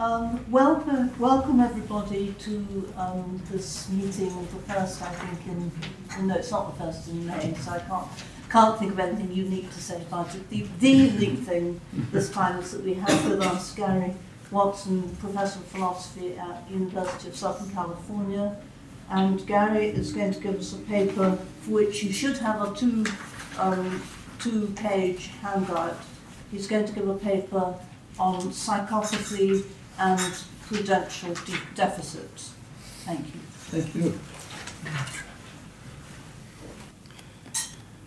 [0.00, 6.52] Um, welcome, welcome everybody to um, this meeting, the first, I think, in, no, it's
[6.52, 8.06] not the first in May, so I can't,
[8.48, 10.48] can't think of anything unique to say about it.
[10.50, 11.80] The, the unique thing
[12.12, 14.14] this time is that we have with us Gary
[14.52, 18.56] Watson, Professor of Philosophy at University of Southern California,
[19.10, 22.72] and Gary is going to give us a paper for which you should have a
[22.72, 23.04] two,
[23.58, 24.00] um,
[24.38, 25.98] two-page handout.
[26.52, 27.74] He's going to give a paper
[28.16, 29.64] on psychopathy
[29.98, 32.52] and prudential de- deficits.
[33.04, 33.40] Thank you.
[33.70, 34.18] Thank you.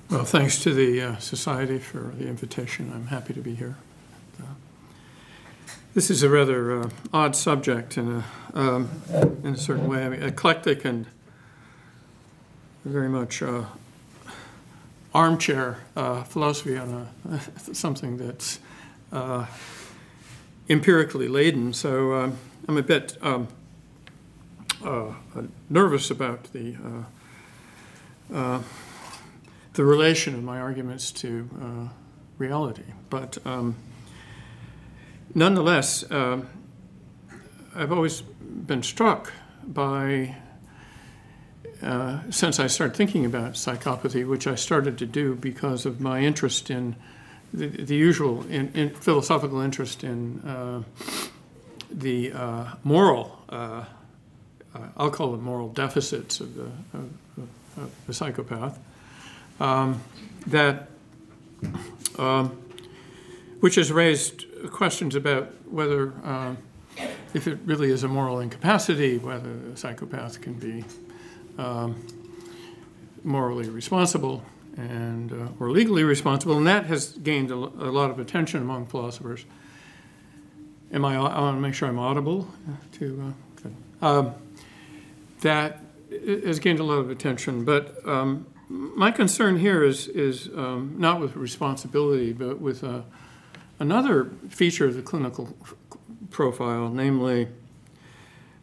[0.09, 2.91] Well, thanks to the uh, Society for the invitation.
[2.93, 3.77] I'm happy to be here.
[4.39, 4.45] Uh,
[5.93, 8.23] this is a rather uh, odd subject in a,
[8.53, 8.89] um,
[9.43, 10.05] in a certain way.
[10.05, 11.05] I mean, eclectic and
[12.83, 13.63] very much uh,
[15.13, 17.39] armchair uh, philosophy on a,
[17.73, 18.59] something that's
[19.11, 19.45] uh,
[20.71, 21.73] empirically laden.
[21.73, 23.49] So um, I'm a bit um,
[24.83, 25.13] uh,
[25.69, 26.75] nervous about the
[28.31, 28.61] uh, uh,
[29.73, 31.89] the relation of my arguments to uh,
[32.37, 32.83] reality.
[33.09, 33.75] But um,
[35.35, 36.47] nonetheless, um,
[37.75, 40.37] I've always been struck by.
[41.83, 46.19] Uh, since I started thinking about psychopathy, which I started to do because of my
[46.19, 46.95] interest in
[47.53, 50.83] the, the usual in, in philosophical interest in uh,
[51.89, 53.85] the uh, moral, uh,
[54.73, 57.09] uh, I'll call them moral deficits of the, of,
[57.77, 58.79] of the psychopath,
[59.59, 60.01] um,
[60.47, 60.87] that
[62.17, 62.57] um,
[63.59, 66.55] which has raised questions about whether, uh,
[67.33, 70.83] if it really is a moral incapacity, whether a psychopath can be
[71.57, 71.95] um,
[73.23, 74.43] morally responsible
[74.77, 79.45] and uh, or legally responsible, and that has gained a, lot of attention among philosophers.
[80.93, 81.15] Am I?
[81.15, 82.47] I want to make sure I'm audible.
[82.93, 83.33] To
[84.01, 84.33] uh, um,
[85.41, 85.79] that
[86.45, 91.19] has gained a lot of attention, but um, my concern here is is um, not
[91.19, 93.01] with responsibility, but with uh,
[93.79, 95.55] another feature of the clinical
[96.29, 97.47] profile, namely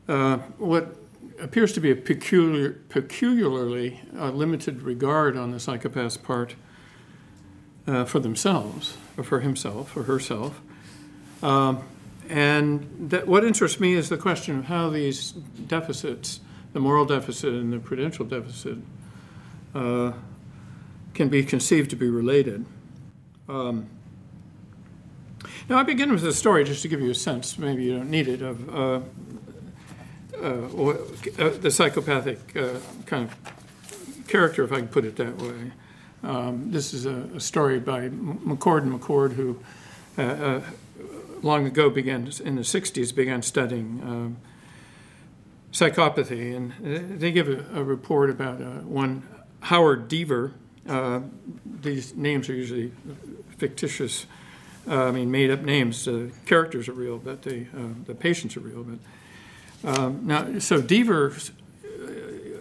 [0.08, 0.96] uh, what
[1.40, 6.54] appears to be a peculiar, peculiarly uh, limited regard on the psychopath's part
[7.86, 10.60] uh, for themselves, or for himself, or herself.
[11.42, 11.82] Um,
[12.28, 16.40] and that, what interests me is the question of how these deficits,
[16.72, 18.78] the moral deficit and the prudential deficit,
[19.74, 20.12] uh,
[21.14, 22.66] can be conceived to be related.
[23.48, 23.88] Um,
[25.68, 28.10] now, I begin with a story just to give you a sense, maybe you don't
[28.10, 29.00] need it, of uh,
[30.40, 30.94] or,
[31.38, 35.72] uh, the psychopathic uh, kind of character, if I can put it that way.
[36.22, 39.60] Um, this is a, a, story by McCord and McCord, who
[40.16, 40.60] uh, uh,
[41.42, 44.36] long ago began in the 60s began studying um,
[45.72, 49.22] psychopathy, and they give a, a report about one
[49.60, 50.54] Howard Deaver.
[51.64, 52.92] these names are usually
[53.56, 54.26] fictitious.
[54.88, 56.04] I mean, made up names.
[56.04, 57.66] The characters are real, but the
[58.06, 58.82] the patients are real.
[58.82, 58.98] But
[59.84, 61.50] um, now, so Deaver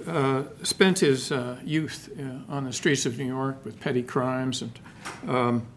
[0.08, 4.62] uh, spent his uh, youth uh, on the streets of New York with petty crimes
[4.62, 4.80] and
[5.28, 5.68] um,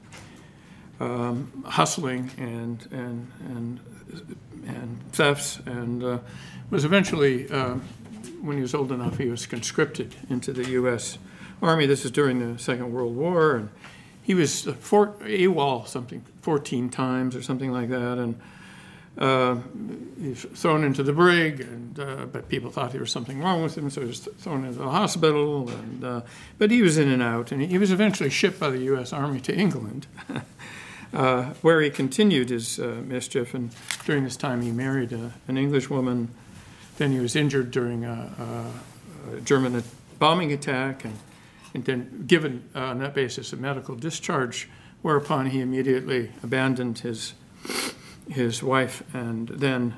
[1.00, 3.80] um, hustling and and and
[4.66, 6.18] and thefts, and uh,
[6.70, 7.82] was eventually, um,
[8.40, 11.18] when he was old enough, he was conscripted into the U.S.
[11.62, 11.86] Army.
[11.86, 13.70] This is during the Second World War, and
[14.22, 18.40] he was fort, AWOL something 14 times or something like that, and
[19.20, 19.56] uh,
[20.18, 23.76] he's thrown into the brig, and, uh, but people thought there was something wrong with
[23.76, 25.68] him, so he was thrown into the hospital.
[25.68, 26.20] And, uh,
[26.56, 29.12] but he was in and out, and he was eventually shipped by the U.S.
[29.12, 30.06] Army to England,
[31.12, 33.52] uh, where he continued his uh, mischief.
[33.52, 33.70] And
[34.06, 36.30] during this time, he married a, an English woman.
[36.96, 38.72] Then he was injured during a,
[39.36, 39.82] a German
[40.18, 41.18] bombing attack, and,
[41.74, 44.70] and then given on that basis a medical discharge,
[45.02, 47.34] whereupon he immediately abandoned his
[48.30, 49.94] his wife and then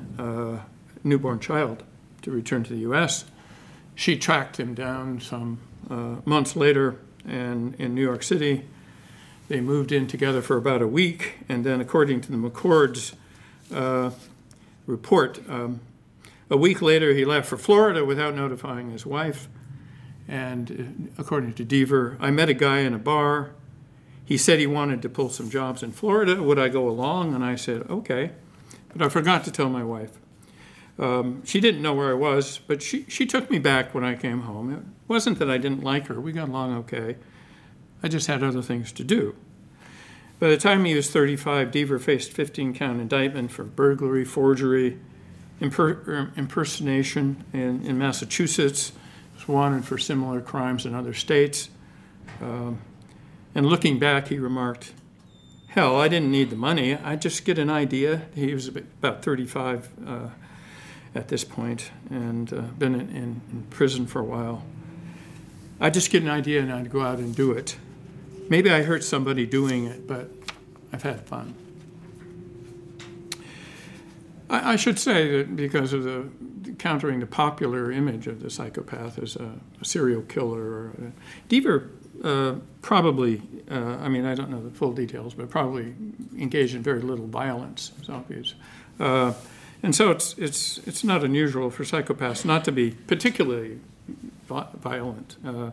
[1.05, 1.83] newborn child
[2.23, 3.25] to return to the U.S.
[3.95, 6.97] She tracked him down some uh, months later,
[7.27, 8.65] and in New York City,
[9.49, 13.15] they moved in together for about a week, and then, according to the McCord's
[13.75, 14.11] uh,
[14.87, 15.81] report, um,
[16.49, 19.49] a week later he left for Florida without notifying his wife.
[20.29, 23.51] And uh, according to Deaver, I met a guy in a bar
[24.33, 26.43] he said he wanted to pull some jobs in Florida.
[26.43, 27.35] Would I go along?
[27.35, 28.31] And I said, okay.
[28.91, 30.13] But I forgot to tell my wife.
[30.99, 34.15] Um, she didn't know where I was, but she, she took me back when I
[34.15, 34.73] came home.
[34.73, 37.17] It wasn't that I didn't like her, we got along okay.
[38.03, 39.37] I just had other things to do.
[40.39, 44.99] By the time he was 35, Deaver faced 15 count indictment for burglary, forgery,
[45.61, 48.93] imper- er, impersonation in, in Massachusetts,
[49.35, 51.69] was wanted for similar crimes in other states.
[52.41, 52.81] Um,
[53.55, 54.93] and looking back, he remarked,
[55.69, 56.95] Hell, I didn't need the money.
[56.95, 58.23] I just get an idea.
[58.35, 60.29] He was about 35 uh,
[61.15, 64.65] at this point and uh, been in, in, in prison for a while.
[65.81, 67.77] I just get an idea and I'd go out and do it.
[68.49, 70.31] Maybe I hurt somebody doing it, but
[70.93, 71.55] I've had fun.
[74.51, 76.29] I, should say that because of the
[76.79, 81.89] countering the popular image of the psychopath as a, a serial killer, or a, Deaver
[82.23, 85.95] uh, probably, uh, I mean, I don't know the full details, but probably
[86.39, 87.93] engaged in very little violence.
[88.09, 88.55] Obvious.
[89.01, 89.33] Uh,
[89.83, 93.81] and so it's, it's, it's not unusual for psychopaths not to be particularly
[94.49, 95.37] violent.
[95.45, 95.71] Uh,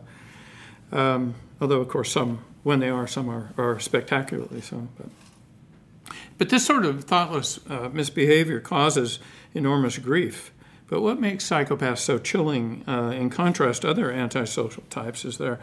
[0.90, 4.88] um, although, of course, some when they are, some are, are spectacularly so.
[4.98, 9.20] But, but this sort of thoughtless uh, misbehavior causes
[9.54, 10.50] enormous grief.
[10.88, 15.60] But what makes psychopaths so chilling, in contrast to other antisocial types, is their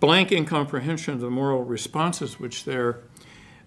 [0.00, 3.00] blank incomprehension of the moral responses which their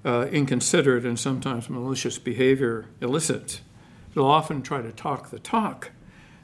[0.06, 3.62] uh, inconsiderate and sometimes malicious behavior elicits.
[4.14, 5.92] They'll often try to talk the talk,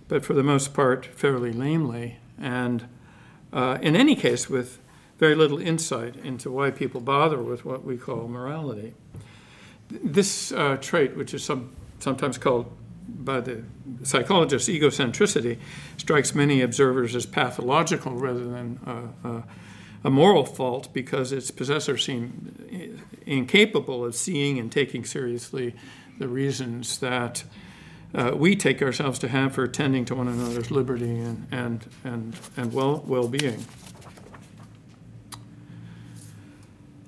[0.08, 2.88] but for the most part, fairly lamely, and
[3.54, 4.80] uh, in any case, with
[5.18, 8.94] very little insight into why people bother with what we call morality.
[9.90, 12.72] This uh, trait, which is some, sometimes called
[13.08, 13.64] by the
[14.04, 15.58] psychologists egocentricity,
[15.98, 19.42] strikes many observers as pathological rather than uh, uh,
[20.06, 22.94] a moral fault because its possessors seem
[23.25, 25.74] incapable of seeing and taking seriously
[26.19, 27.44] the reasons that
[28.13, 32.40] uh, we take ourselves to have for attending to one another's liberty and, and, and,
[32.56, 33.66] and well, well-being.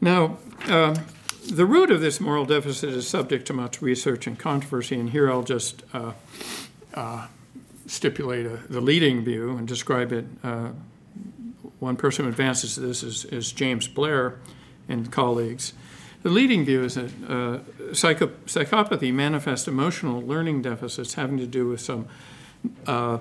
[0.01, 0.95] Now, um,
[1.51, 5.31] the root of this moral deficit is subject to much research and controversy, and here
[5.31, 6.13] I'll just uh,
[6.95, 7.27] uh,
[7.85, 10.25] stipulate a, the leading view and describe it.
[11.79, 14.39] One person who advances this is, is, James Blair
[14.89, 15.74] and colleagues.
[16.24, 21.68] The leading view is that uh, psycho- psychopathy manifests emotional learning deficits having to do
[21.68, 22.07] with some
[22.88, 23.19] uh,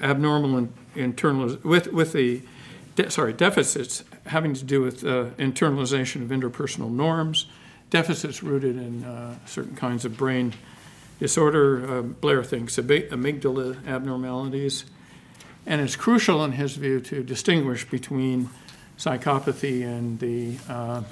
[0.00, 2.42] abnormal in, internal with with the
[2.96, 7.46] de- sorry deficits having to do with uh, internalization of interpersonal norms,
[7.90, 10.52] deficits rooted in uh, certain kinds of brain
[11.18, 11.98] disorder.
[11.98, 14.84] Uh, Blair thinks amygdala abnormalities,
[15.66, 18.50] and it's crucial in his view to distinguish between
[18.98, 21.02] psychopathy and the uh,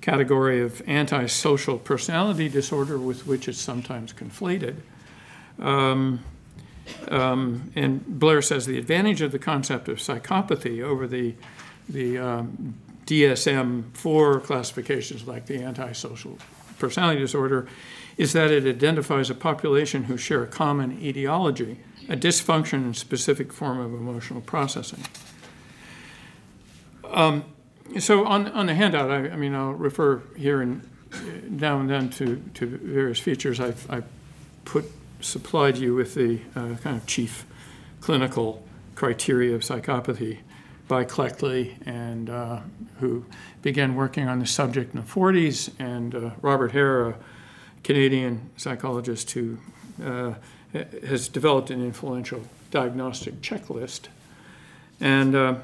[0.00, 4.76] category of antisocial personality disorder with which it's sometimes conflated.
[5.58, 6.20] Um,
[7.08, 11.34] um, and Blair says the advantage of the concept of psychopathy over the
[11.88, 12.74] the um,
[13.06, 16.38] DSM 4 classifications, like the antisocial
[16.78, 17.66] personality disorder,
[18.16, 21.78] is that it identifies a population who share a common etiology,
[22.10, 25.02] a dysfunction and specific form of emotional processing.
[27.04, 27.44] Um,
[27.98, 30.86] so on, on the handout, I, I, mean, I'll refer here and
[31.48, 33.60] now and then to, to various features.
[33.60, 34.04] I've, I've
[34.64, 34.84] put
[35.20, 37.46] supplied you with the uh, kind of chief
[38.00, 38.64] clinical
[38.94, 40.38] criteria of psychopathy
[40.88, 42.60] by Cleckley, and uh,
[42.98, 43.24] who
[43.62, 47.14] began working on the subject in the 40s, and uh, Robert Hare, a
[47.84, 49.58] Canadian psychologist who
[50.04, 50.34] uh,
[50.72, 54.08] has developed an influential diagnostic checklist.
[55.00, 55.54] And uh,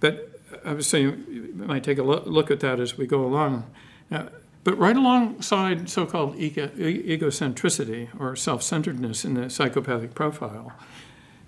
[0.00, 3.64] but I was saying you might take a look at that as we go along.
[4.10, 4.24] Uh,
[4.62, 10.72] but right alongside so-called ego- egocentricity or self-centeredness in the psychopathic profile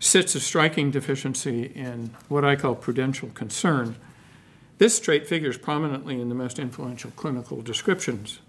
[0.00, 3.96] sits a striking deficiency in what I call prudential concern.
[4.78, 8.40] This trait figures prominently in the most influential clinical descriptions,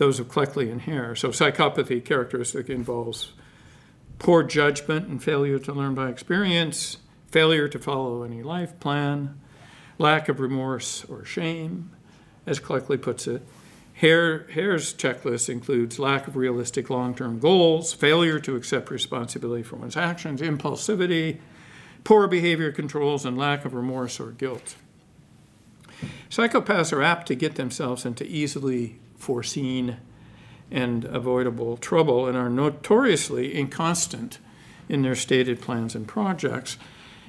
[0.00, 1.14] those of Cleckley and Hare.
[1.14, 3.32] So, psychopathy characteristic involves
[4.18, 6.96] poor judgment and failure to learn by experience,
[7.30, 9.38] failure to follow any life plan,
[9.98, 11.90] lack of remorse or shame,
[12.46, 13.42] as Cleckley puts it,
[13.92, 19.76] Hare, Hare's checklist includes lack of realistic long term goals, failure to accept responsibility for
[19.76, 21.40] one's actions, impulsivity,
[22.04, 24.76] poor behavior controls, and lack of remorse or guilt.
[26.30, 29.98] Psychopaths are apt to get themselves into easily foreseen
[30.70, 34.38] and avoidable trouble and are notoriously inconstant
[34.88, 36.76] in their stated plans and projects.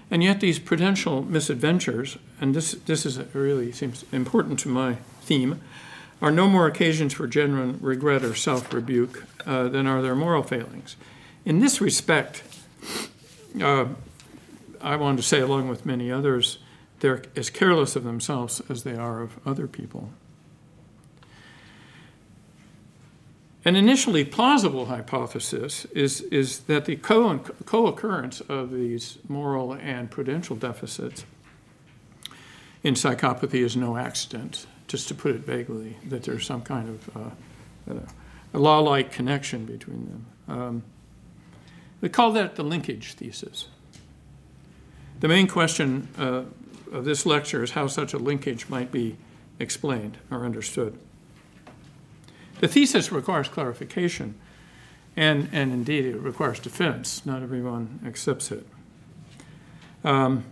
[0.10, 5.62] And yet, these prudential misadventures, and this, this is really seems important to my theme,
[6.22, 10.44] are no more occasions for genuine regret or self rebuke uh, than are their moral
[10.44, 10.98] failings.
[11.46, 12.44] In this respect,
[13.62, 13.86] uh,
[14.82, 16.58] I want to say, along with many others,
[17.00, 20.12] they're as careless of themselves as they are of other people.
[23.64, 30.56] An initially plausible hypothesis is, is that the co occurrence of these moral and prudential
[30.56, 31.26] deficits
[32.84, 37.18] in psychopathy is no accident, just to put it vaguely, that there's some kind of
[37.18, 38.00] uh,
[38.54, 40.26] a law like connection between them.
[40.48, 40.84] Um,
[42.02, 43.68] we call that the linkage thesis.
[45.20, 46.44] The main question uh,
[46.92, 49.18] of this lecture is how such a linkage might be
[49.60, 50.98] explained or understood.
[52.62, 54.36] The thesis requires clarification,
[55.18, 57.26] and, and indeed it requires defense.
[57.26, 58.66] Not everyone accepts it.
[60.04, 60.46] Um,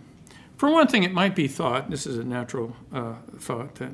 [0.56, 3.92] for one thing, it might be thought, this is a natural uh, thought that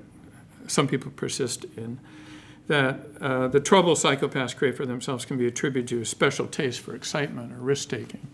[0.66, 2.00] some people persist in,
[2.68, 6.80] that uh, the trouble psychopaths create for themselves can be attributed to a special taste
[6.80, 8.26] for excitement or risk taking,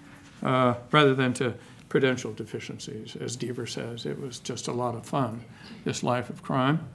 [0.45, 1.55] uh, rather than to
[1.89, 3.17] prudential deficiencies.
[3.17, 5.45] As Deaver says, it was just a lot of fun,
[5.85, 6.89] this life of crime.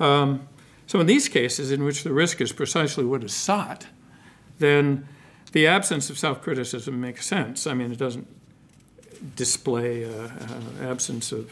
[0.00, 0.48] Um,
[0.86, 3.86] so, in these cases, in which the risk is precisely what is sought,
[4.58, 5.08] then
[5.52, 7.66] the absence of self criticism makes sense.
[7.66, 8.26] I mean, it doesn't
[9.36, 10.28] display uh, uh,
[10.82, 11.50] absence of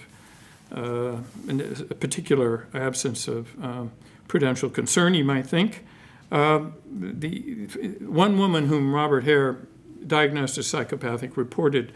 [0.74, 1.16] uh,
[1.48, 3.92] a particular absence of um,
[4.28, 5.84] prudential concern, you might think.
[6.30, 7.66] Uh, the
[8.00, 9.58] one woman whom Robert Hare
[10.06, 11.92] diagnosed as psychopathic reported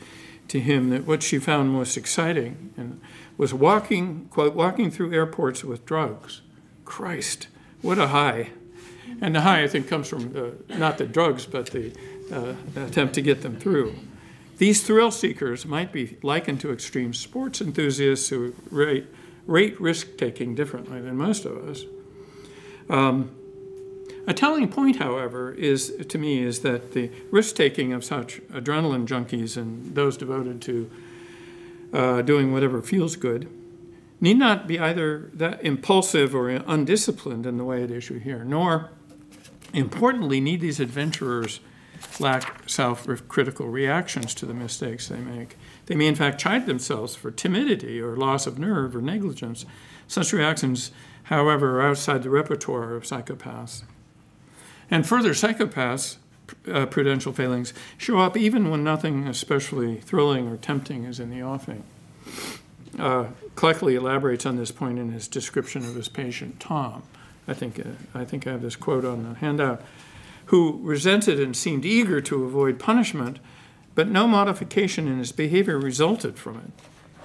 [0.49, 3.01] to him that what she found most exciting
[3.37, 6.43] was walking, quote, walking through airports with drugs.
[6.87, 7.49] Christ,
[7.83, 8.51] what a high.
[9.21, 11.93] And the high, I think, comes from uh, not the drugs, but the
[12.33, 13.95] uh, attempt to get them through.
[14.59, 19.07] These thrill seekers might be likened to extreme sports enthusiasts who rate,
[19.47, 21.85] rate risk taking differently than most of us.
[22.89, 23.35] Um,
[24.27, 29.07] a telling point, however, is to me is that the risk taking of such adrenaline
[29.07, 30.91] junkies and those devoted to
[31.93, 33.49] uh, doing whatever feels good
[34.21, 38.91] need not be either that impulsive or undisciplined in the way at issue here, nor,
[39.73, 41.61] importantly, need these adventurers
[42.21, 45.57] lack self critical reactions to the mistakes they make.
[45.87, 49.67] They may, in fact, chide themselves for timidity or loss of nerve or negligence.
[50.09, 50.93] Such reactions,
[51.25, 53.83] however, are outside the repertoire of psychopaths.
[54.91, 56.17] And further, psychopaths'
[56.73, 61.43] uh, prudential failings show up even when nothing especially thrilling or tempting is in the
[61.43, 61.83] offing.
[62.99, 67.03] Uh, Cleckley elaborates on this point in his description of his patient, Tom.
[67.47, 69.83] I think, uh, I think I have this quote on the handout,
[70.47, 73.39] who resented and seemed eager to avoid punishment,
[73.95, 76.73] but no modification in his behavior resulted from it.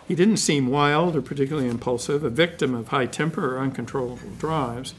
[0.07, 4.93] He didn't seem wild or particularly impulsive, a victim of high temper or uncontrollable drives.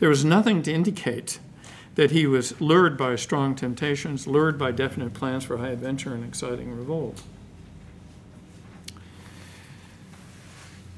[0.00, 1.38] There was nothing to indicate
[1.94, 6.24] that he was lured by strong temptations, lured by definite plans for high adventure and
[6.24, 7.22] exciting revolt.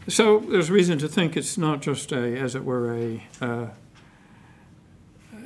[0.09, 3.67] So there's reason to think it's not just a, as it were, a, uh,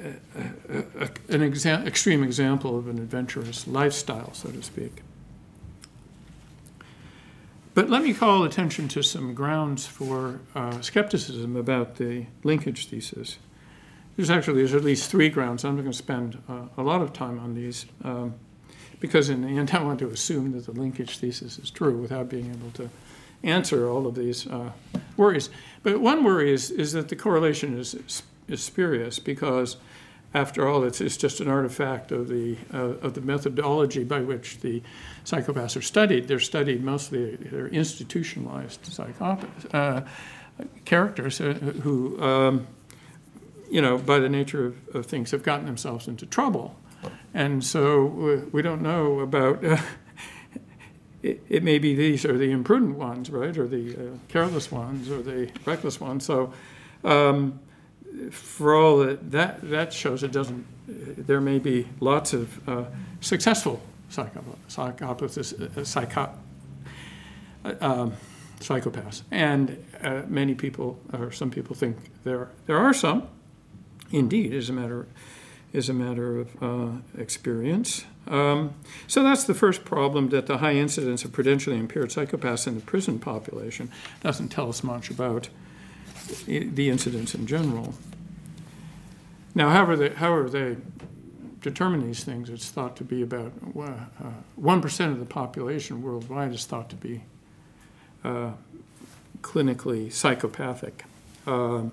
[0.05, 5.03] a, a, an exa- extreme example of an adventurous lifestyle, so to speak.
[7.75, 13.39] But let me call attention to some grounds for uh, skepticism about the linkage thesis.
[14.17, 15.65] There's actually there's at least three grounds.
[15.65, 18.35] I'm not going to spend uh, a lot of time on these um,
[19.01, 22.29] because in the end I want to assume that the linkage thesis is true without
[22.29, 22.91] being able to
[23.43, 24.73] answer all of these uh,
[25.17, 25.51] worries.
[25.83, 29.77] But one worry is, is that the correlation is, is spurious because,
[30.35, 34.61] after all, it's, it's just an artifact of the, uh, of the methodology by which
[34.61, 34.83] the
[35.25, 36.29] psychopaths are studied.
[36.29, 40.03] They're studied mostly, they're institutionalized psychopaths, uh,
[40.85, 42.23] characters uh, who.
[42.23, 42.67] Um,
[43.71, 46.77] you know, by the nature of, of things, have gotten themselves into trouble.
[47.33, 49.79] And so we, we don't know about, uh,
[51.23, 55.11] it, it, may be these are the imprudent ones, right, or the uh, careless ones,
[55.11, 56.25] or the reckless ones.
[56.25, 56.53] So
[57.05, 57.61] um,
[58.31, 60.67] for all that, that, that shows, it doesn't,
[61.27, 62.85] there may be lots of uh,
[63.21, 65.55] successful psychopaths,
[66.05, 66.27] uh,
[67.65, 68.13] uh, um,
[68.61, 69.23] psychopaths.
[69.31, 73.29] And uh, many people, or some people think there, there are some,
[74.11, 75.07] indeed, is a matter
[75.73, 78.05] is a matter of uh, experience.
[78.29, 78.75] Um,
[79.07, 82.81] so that's the first problem that the high incidence of prudentially impaired psychopaths in the
[82.81, 85.49] prison population doesn't tell us much about
[86.47, 87.95] the incidence in general.
[89.55, 90.77] Now, however they, however they
[91.61, 96.65] determine these things, it's thought to be about uh, 1% of the population worldwide is
[96.65, 97.23] thought to be
[98.25, 98.53] uh,
[99.43, 101.05] clinically psychopathic.
[101.47, 101.93] Um,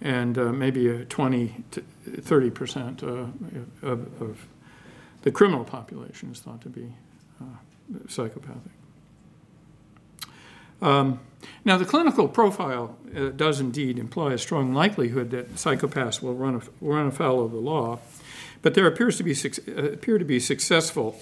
[0.00, 1.84] and uh, maybe a 20 to
[2.20, 3.26] 30 percent uh,
[3.82, 4.46] of, of,
[5.24, 6.92] the criminal population is thought to be
[7.40, 7.46] uh,
[8.08, 8.72] psychopathic.
[10.82, 11.20] Um,
[11.64, 16.60] now, the clinical profile uh, does indeed imply a strong likelihood that psychopaths will run,
[16.82, 18.00] run afoul of the law,
[18.60, 21.18] but there appears to be uh, appear to be successful,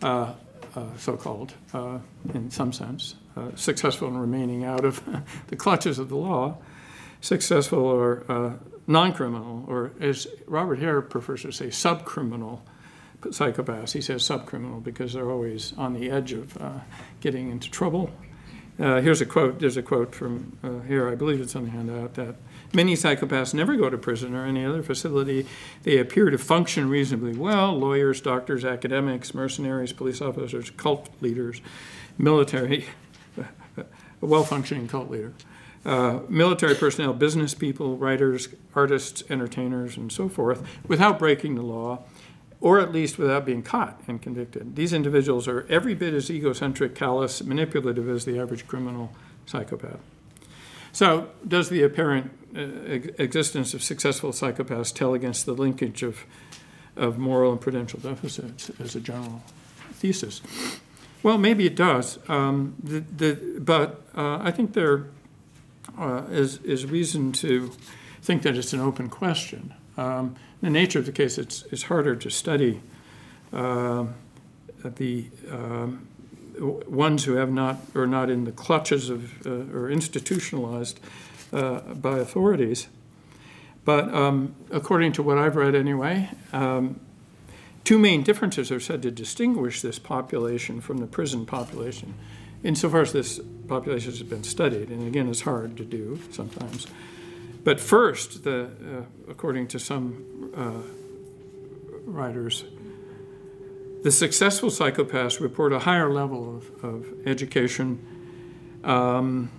[0.00, 0.34] uh,
[0.76, 1.98] uh, so-called, uh,
[2.34, 3.16] in some sense,
[3.56, 5.02] successful in remaining out of
[5.48, 6.56] the clutches of the law,
[7.20, 12.60] successful or non-criminal, or as Robert Hare prefers to say, subcriminal
[13.22, 13.92] psychopaths.
[13.92, 16.56] He says subcriminal because they're always on the edge of
[17.20, 18.10] getting into trouble
[18.80, 19.58] uh, here's a quote.
[19.58, 21.08] There's a quote from uh, here.
[21.08, 22.36] I believe it's on the handout that
[22.72, 25.46] many psychopaths never go to prison or any other facility.
[25.82, 27.76] They appear to function reasonably well.
[27.76, 31.60] Lawyers, doctors, academics, mercenaries, police officers, cult leaders,
[32.18, 32.86] military,
[33.76, 33.84] a
[34.20, 35.32] well-functioning cult leader,
[35.84, 42.04] uh, military personnel, business people, writers, artists, entertainers, and so forth, without breaking the law
[42.60, 44.74] or at least without being caught and convicted.
[44.74, 49.12] These individuals are every bit as egocentric, callous, manipulative as the average criminal
[49.46, 50.00] psychopath.
[50.92, 52.60] So, does the apparent uh,
[53.22, 56.24] existence of successful psychopaths tell against the linkage of,
[56.96, 59.42] of moral and prudential deficits as a general
[59.92, 60.40] thesis?
[61.22, 65.06] Well, maybe it does, um, the, the, but uh, I think there
[65.98, 67.72] uh, is is reason to
[68.22, 69.74] think that it's an open question.
[69.96, 72.80] Um, the nature of the case, it's, it's harder to study
[73.52, 74.06] uh,
[74.84, 76.06] the um,
[76.60, 80.98] ones who have not or not in the clutches of uh, or institutionalized
[81.52, 82.88] uh, by authorities.
[83.84, 87.00] But um, according to what I've read anyway, um,
[87.84, 92.14] two main differences are said to distinguish this population from the prison population,
[92.62, 94.90] insofar as this population has been studied.
[94.90, 96.86] And again, it's hard to do sometimes.
[97.68, 100.70] But first, the, uh, according to some uh,
[102.06, 102.64] writers,
[104.02, 107.98] the successful psychopaths report a higher level of, of education
[108.84, 109.50] um,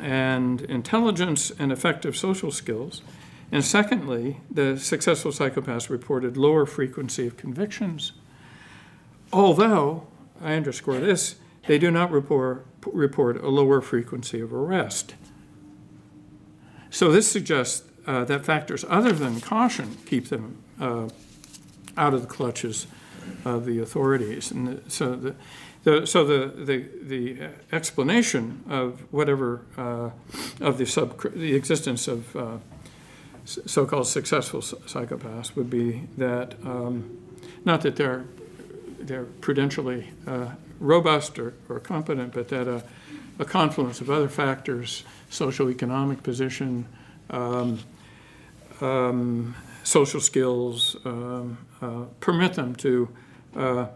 [0.00, 3.02] and intelligence and effective social skills.
[3.52, 8.12] And secondly, the successful psychopaths reported lower frequency of convictions,
[9.34, 10.06] although,
[10.40, 11.34] I underscore this,
[11.66, 15.14] they do not report, report a lower frequency of arrest.
[16.90, 21.08] So this suggests uh, that factors other than caution keep them uh,
[21.96, 22.86] out of the clutches
[23.44, 24.50] of the authorities.
[24.50, 25.34] And the, so the,
[25.84, 30.10] the, so the, the, the explanation of whatever uh,
[30.60, 32.58] of the sub the existence of uh,
[33.44, 37.18] so-called successful psychopaths would be that um,
[37.64, 38.24] not that they're
[39.00, 42.82] they're prudentially uh, robust or, or competent, but that a,
[43.40, 46.86] a confluence of other factors social economic position,
[47.30, 47.78] um,
[48.80, 53.08] um, social skills, um, uh, permit them to
[53.56, 53.86] uh,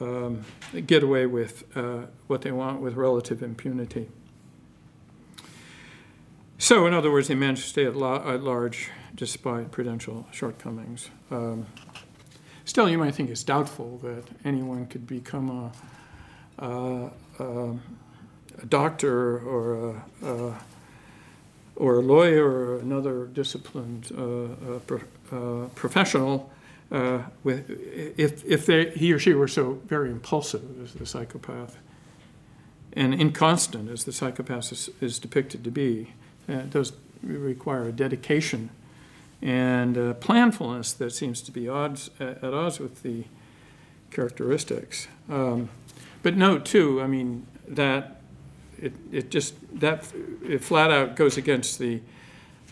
[0.00, 0.44] um,
[0.86, 4.08] get away with uh, what they want with relative impunity.
[6.58, 11.10] So, in other words, they manage to stay at, lo- at large despite prudential shortcomings.
[11.30, 11.66] Um,
[12.64, 15.72] still, you might think it's doubtful that anyone could become
[16.58, 17.10] a, a,
[17.42, 17.78] a
[18.62, 20.54] a doctor or a, a
[21.76, 26.50] or a lawyer or another disciplined uh, uh, pro, uh, professional,
[26.90, 27.68] uh, with,
[28.16, 31.78] if, if they, he or she were so very impulsive as the psychopath
[32.94, 36.14] and inconstant as the psychopath is, is depicted to be,
[36.48, 36.92] uh, it does
[37.22, 38.70] require a dedication
[39.42, 43.24] and a planfulness that seems to be odds, at odds with the
[44.10, 45.08] characteristics.
[45.28, 45.68] Um,
[46.22, 48.15] but note, too, I mean, that
[48.78, 50.04] it, it just that
[50.44, 52.00] it flat out goes against the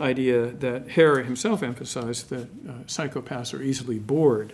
[0.00, 4.52] idea that Hare himself emphasized that uh, psychopaths are easily bored.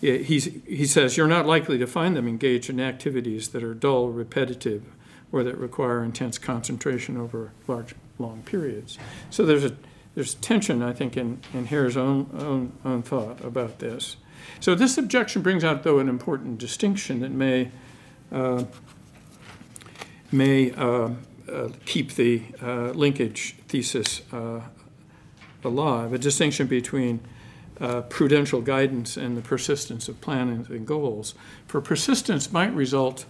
[0.00, 4.10] He's, he says you're not likely to find them engaged in activities that are dull,
[4.10, 4.84] repetitive,
[5.32, 8.96] or that require intense concentration over large, long periods.
[9.30, 9.74] So there's a
[10.14, 14.16] there's tension, I think, in, in Hare's own, own, own thought about this.
[14.58, 17.70] So this objection brings out, though, an important distinction that may
[18.32, 18.64] uh,
[20.30, 21.10] may uh,
[21.50, 24.60] uh, keep the uh, linkage thesis uh,
[25.64, 27.20] alive, a distinction between
[27.80, 31.34] uh, prudential guidance and the persistence of plans and goals.
[31.66, 33.24] For persistence might result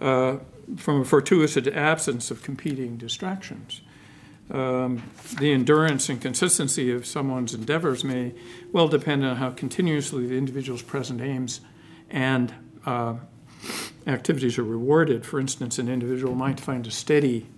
[0.00, 0.38] uh,
[0.76, 3.80] from a fortuitous absence of competing distractions.
[4.50, 5.02] Um,
[5.38, 8.32] the endurance and consistency of someone's endeavors may
[8.70, 11.60] well depend on how continuously the individual's present aims
[12.10, 12.54] and
[14.06, 15.26] activities are rewarded.
[15.26, 17.48] For instance, an individual might find a steady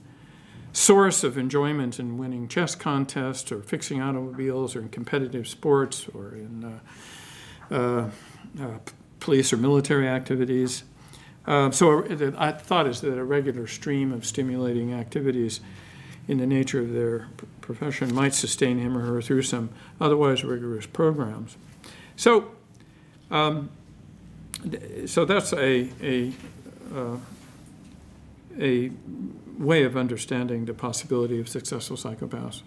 [0.72, 6.34] source of enjoyment in winning chess contests or fixing automobiles or in competitive sports or
[6.34, 8.10] in uh, uh,
[8.60, 8.78] uh,
[9.20, 10.84] police or military activities.
[11.46, 15.60] Uh, so the I thought is that a regular stream of stimulating activities
[16.28, 17.28] in the nature of their
[17.62, 21.56] profession might sustain him or her through some otherwise rigorous programs.
[22.16, 22.52] So,
[23.30, 23.70] um,
[25.06, 26.32] so that's a a
[26.94, 27.16] uh,
[28.60, 28.90] a
[29.58, 32.62] way of understanding the possibility of successful psychopaths.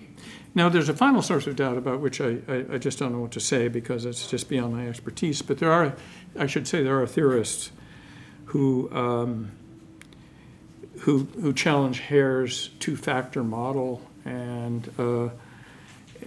[0.53, 3.19] Now, there's a final source of doubt about which I, I, I just don't know
[3.19, 5.41] what to say because it's just beyond my expertise.
[5.41, 5.93] But there are,
[6.37, 7.71] I should say, there are theorists
[8.45, 9.51] who um,
[10.99, 15.29] who who challenge Hare's two-factor model, and uh,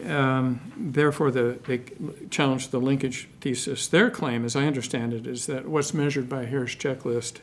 [0.07, 1.83] um, therefore the, they
[2.30, 3.88] challenge the linkage thesis.
[3.88, 7.40] Their claim, as I understand it, is that what's measured by Hare's checklist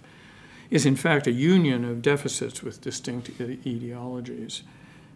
[0.70, 4.62] is in fact a union of deficits with distinct etiologies.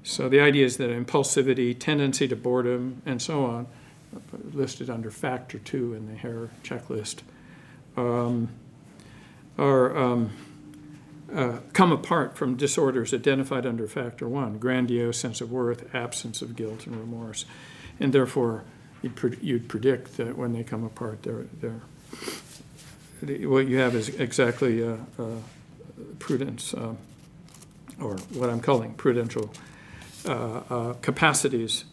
[0.04, 3.67] So the idea is that impulsivity, tendency to boredom, and so on,
[4.54, 7.21] listed under factor two in the Hare checklist,
[7.98, 8.50] um,
[9.58, 10.32] are um,
[11.33, 16.55] uh, come apart from disorders identified under factor one: grandiose sense of worth, absence of
[16.55, 17.45] guilt and remorse,
[17.99, 18.63] and therefore
[19.01, 21.81] you'd, pre- you'd predict that when they come apart, they're they're
[23.21, 25.25] what you have is exactly uh, uh,
[26.19, 26.93] prudence, uh,
[27.99, 29.51] or what I'm calling prudential
[30.25, 31.85] uh, uh, capacities,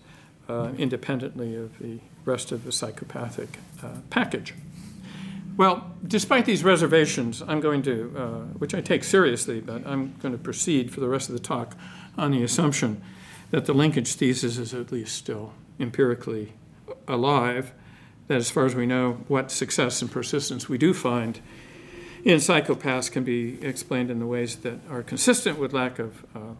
[0.77, 3.59] independently of the rest of the psychopathic
[4.11, 4.53] package.
[5.57, 8.23] Well, despite these reservations, I'm going to, uh,
[8.59, 11.77] which I take seriously, but I'm going to proceed for the rest of the talk
[12.17, 13.03] on the assumption
[13.51, 16.55] that the linkage thesis is at least still empirically
[17.07, 17.73] alive
[18.29, 21.41] that as far as we know, what success and persistence we do find
[22.25, 26.55] in psychopaths can be explained in the ways that are consistent with lack of uh,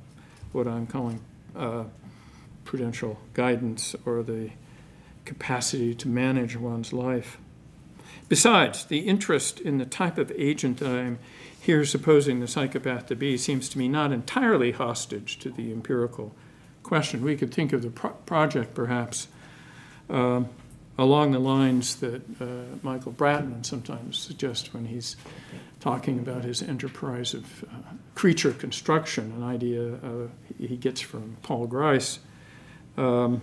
[0.53, 1.23] what I'm calling
[1.57, 1.85] uh,
[2.65, 4.51] prudential guidance or the
[5.25, 7.39] capacity to manage one's life.
[8.29, 11.19] Besides, the interest in the type of agent that I'm
[11.61, 16.35] here supposing the psychopath to be seems to me not entirely hostage to the empirical
[16.83, 17.23] question.
[17.23, 19.29] We could think of the pro- project perhaps.
[20.11, 20.49] Um,
[20.99, 22.45] along the lines that uh,
[22.83, 25.17] Michael Bratman sometimes suggests when he's
[25.81, 27.77] talking about his enterprise of uh,
[28.15, 32.19] creature construction, an idea uh, he gets from Paul Grice,
[32.97, 33.41] um,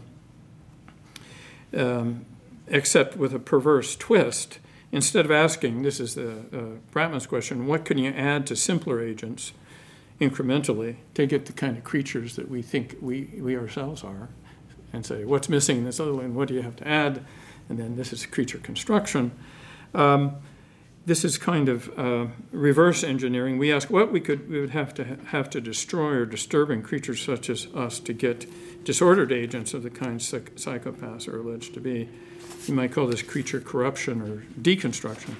[1.75, 2.25] um,
[2.69, 4.59] except with a perverse twist.
[4.91, 9.01] Instead of asking, this is the uh, Bratman's question, what can you add to simpler
[9.01, 9.53] agents
[10.19, 14.29] incrementally to get the kind of creatures that we think we, we ourselves are?
[14.93, 16.35] and say, what's missing in this other one?
[16.35, 17.23] What do you have to add?
[17.67, 19.31] And then this is creature construction.
[19.93, 20.35] Um,
[21.05, 23.57] this is kind of uh, reverse engineering.
[23.57, 26.69] We ask what we could we would have to ha- have to destroy or disturb
[26.69, 28.45] in creatures such as us to get
[28.83, 32.09] disordered agents of the kind psych- psychopaths are alleged to be.
[32.69, 35.33] You might call this creature corruption or deconstruction.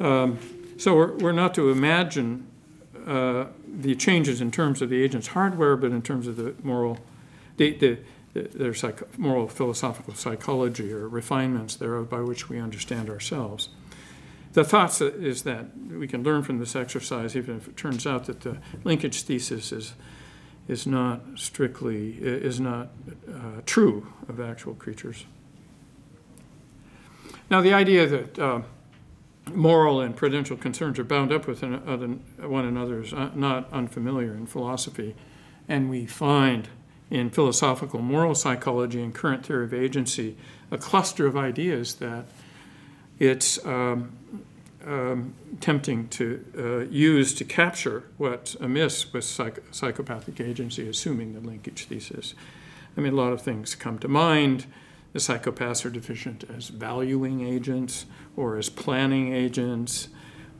[0.00, 0.38] Um,
[0.78, 2.46] so we're, we're not to imagine
[3.06, 6.98] uh, the changes in terms of the agent's hardware, but in terms of the moral,
[7.58, 7.98] the, the
[8.32, 8.74] their
[9.18, 13.68] moral philosophical psychology or refinements thereof by which we understand ourselves.
[14.52, 18.24] The thought is that we can learn from this exercise, even if it turns out
[18.24, 19.94] that the linkage thesis is,
[20.66, 22.88] is not strictly, is not
[23.28, 25.26] uh, true of actual creatures.
[27.50, 28.60] Now, the idea that uh,
[29.54, 34.46] moral and prudential concerns are bound up with one another is uh, not unfamiliar in
[34.46, 35.14] philosophy,
[35.68, 36.68] and we find
[37.10, 40.36] in philosophical moral psychology and current theory of agency
[40.70, 42.26] a cluster of ideas that
[43.18, 44.12] it's um,
[44.86, 51.40] um, tempting to uh, use to capture what's amiss with psych- psychopathic agency, assuming the
[51.40, 52.34] linkage thesis.
[52.96, 54.66] I mean, a lot of things come to mind.
[55.12, 60.08] The psychopaths are deficient as valuing agents, or as planning agents,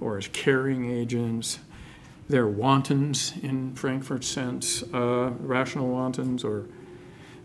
[0.00, 1.58] or as caring agents.
[2.28, 6.66] They're wantons in Frankfurt's sense, uh, rational wantons, or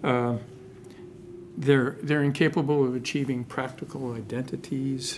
[0.03, 0.37] uh,
[1.57, 5.17] they're, they're incapable of achieving practical identities.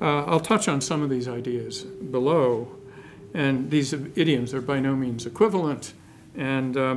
[0.00, 2.68] Uh, I'll touch on some of these ideas below,
[3.34, 5.92] and these idioms are by no means equivalent,
[6.36, 6.96] and uh,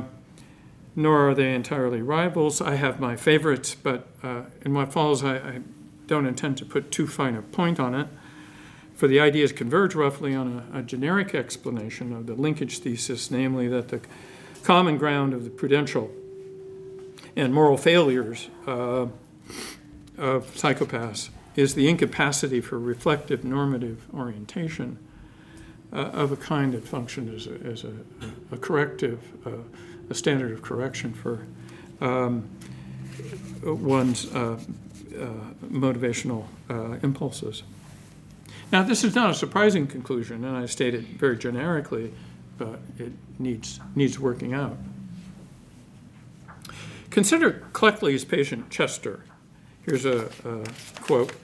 [0.94, 2.60] nor are they entirely rivals.
[2.60, 5.60] I have my favorites, but uh, in what follows, I, I
[6.06, 8.08] don't intend to put too fine a point on it
[9.02, 13.66] for the ideas converge roughly on a, a, generic explanation of the linkage thesis, namely
[13.66, 14.00] that the
[14.62, 16.08] common ground of the prudential
[17.34, 19.06] and moral failures uh,
[20.16, 24.98] of psychopaths is the incapacity for reflective normative orientation
[25.92, 27.92] uh, of a kind that functioned as a, as a,
[28.52, 29.50] a corrective, uh,
[30.10, 31.46] a standard of correction for
[32.00, 32.48] um,
[33.62, 34.58] one's uh,
[35.18, 35.26] uh,
[35.64, 37.62] motivational uh, impulses.
[38.72, 42.12] Now, this is not a surprising conclusion, and I state it very generically,
[42.58, 44.76] but it needs, needs working out.
[47.10, 49.24] Consider Cleckley's patient Chester.
[49.84, 50.64] Here's a, a
[51.02, 51.34] quote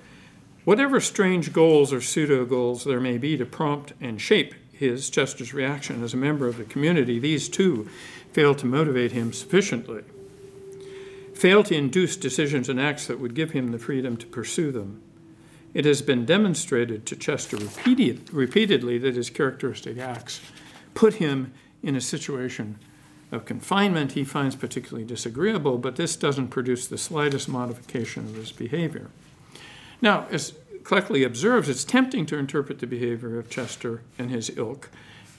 [0.65, 5.53] Whatever strange goals or pseudo goals there may be to prompt and shape his, Chester's,
[5.53, 7.89] reaction as a member of the community, these too
[8.33, 10.05] fail to motivate him sufficiently,
[11.35, 15.03] fail to induce decisions and acts that would give him the freedom to pursue them.
[15.75, 20.41] It has been demonstrated to Chester repeated, repeatedly that his characteristic acts
[20.95, 22.79] put him in a situation
[23.31, 28.53] of confinement he finds particularly disagreeable, but this doesn't produce the slightest modification of his
[28.53, 29.11] behavior.
[30.01, 30.55] Now, as
[30.89, 34.89] Cleckley observes, it's tempting to interpret the behavior of Chester and his ilk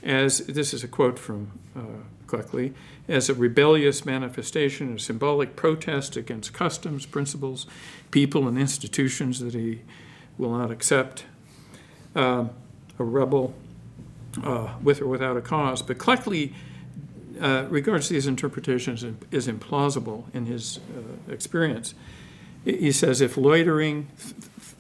[0.04, 2.76] as this is a quote from uh, Cleckley
[3.08, 7.66] as a rebellious manifestation, a symbolic protest against customs, principles,
[8.12, 9.82] people, and institutions that he
[10.38, 11.26] will not accept,
[12.16, 12.46] uh,
[13.00, 13.56] a rebel
[14.44, 15.82] uh, with or without a cause.
[15.82, 16.54] But Cleckley
[17.42, 21.96] uh, regards these interpretations as implausible in his uh, experience.
[22.64, 24.10] He says if loitering,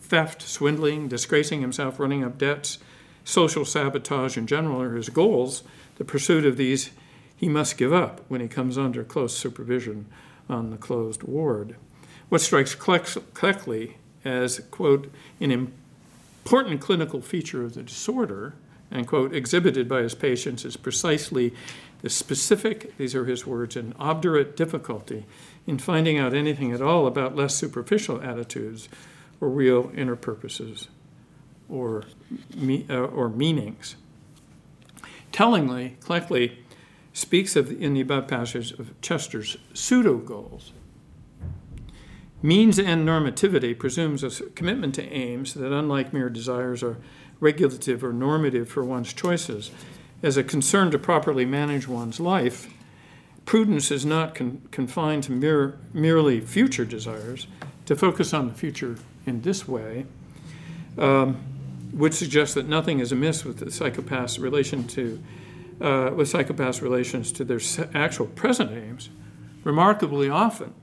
[0.09, 2.79] theft, swindling, disgracing himself, running up debts,
[3.23, 5.63] social sabotage in general are his goals,
[5.97, 6.89] the pursuit of these
[7.35, 10.05] he must give up when he comes under close supervision
[10.49, 11.75] on the closed ward.
[12.27, 13.93] What strikes Cleckley
[14.25, 18.55] as, quote, an important clinical feature of the disorder,
[18.91, 21.53] and, quote, exhibited by his patients is precisely
[22.01, 25.25] the specific, these are his words, an obdurate difficulty
[25.67, 28.89] in finding out anything at all about less superficial attitudes
[29.41, 30.87] or real inner purposes
[31.69, 32.03] or,
[32.55, 33.95] me, uh, or meanings.
[35.31, 36.57] Tellingly, Cleckley
[37.13, 40.73] speaks of in the above passage of Chester's pseudo goals
[42.41, 46.97] Means and normativity presumes a commitment to aims that, unlike mere desires, are
[47.41, 49.71] regulative or normative for one's choices.
[50.23, 52.73] As a concern to properly manage one's life,
[53.43, 57.47] prudence is not con- confined to mere, merely future desires.
[57.87, 60.05] To focus on the future in this way
[60.97, 61.37] um,
[61.93, 65.21] would suggest that nothing is amiss with the psychopath's relation to
[65.81, 67.61] uh, with psychopaths' relations to their
[67.93, 69.09] actual present aims.
[69.63, 70.73] Remarkably often,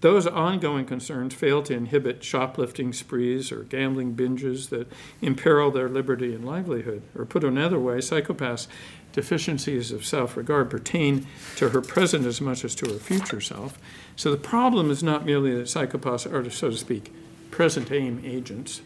[0.00, 6.34] those ongoing concerns fail to inhibit shoplifting sprees or gambling binges that imperil their liberty
[6.34, 7.02] and livelihood.
[7.16, 8.66] Or put another way, psychopaths'
[9.12, 13.78] deficiencies of self regard pertain to her present as much as to her future self.
[14.16, 17.12] So the problem is not merely that psychopaths are, so to speak,
[17.52, 18.82] present aim agents.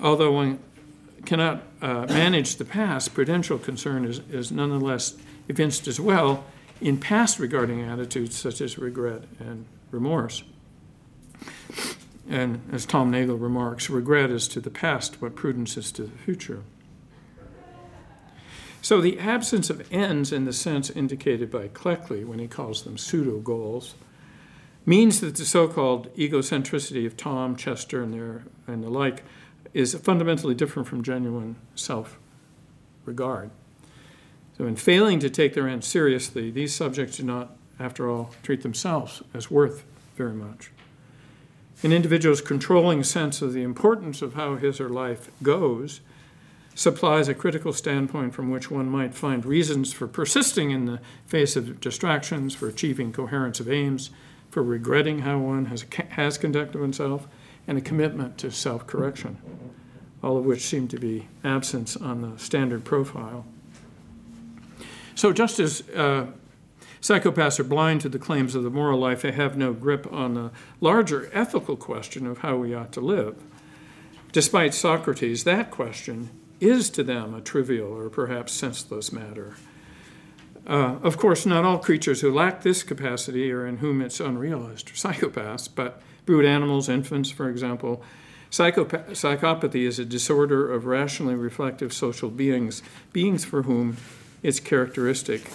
[0.00, 0.58] Although one
[1.24, 5.14] cannot uh, manage the past, prudential concern is, is nonetheless
[5.48, 6.44] evinced as well
[6.80, 10.42] in past regarding attitudes such as regret and remorse.
[12.28, 16.18] And as Tom Nagel remarks, regret is to the past what prudence is to the
[16.18, 16.62] future.
[18.80, 22.98] So the absence of ends in the sense indicated by Cleckley when he calls them
[22.98, 23.94] pseudo goals
[24.84, 29.22] means that the so-called egocentricity of Tom, Chester, and, their, and the like
[29.72, 33.50] is fundamentally different from genuine self-regard.
[34.58, 38.62] So in failing to take their ends seriously, these subjects do not after all, treat
[38.62, 39.84] themselves as worth
[40.16, 40.70] very much.
[41.82, 46.00] An individual's controlling sense of the importance of how his or life goes
[46.74, 51.56] supplies a critical standpoint from which one might find reasons for persisting in the face
[51.56, 54.10] of distractions, for achieving coherence of aims,
[54.52, 57.26] for regretting how one has, has conducted oneself,
[57.66, 59.38] and a commitment to self correction,
[60.22, 63.46] all of which seem to be absent on the standard profile.
[65.14, 66.26] So, just as uh,
[67.00, 69.22] Psychopaths are blind to the claims of the moral life.
[69.22, 73.42] They have no grip on the larger ethical question of how we ought to live.
[74.30, 79.56] Despite Socrates, that question is to them a trivial or perhaps senseless matter.
[80.66, 84.90] Uh, of course, not all creatures who lack this capacity or in whom it's unrealized
[84.90, 88.02] are psychopaths, but brute animals, infants, for example.
[88.50, 93.96] Psychopath- psychopathy is a disorder of rationally reflective social beings, beings for whom
[94.42, 95.50] it's characteristic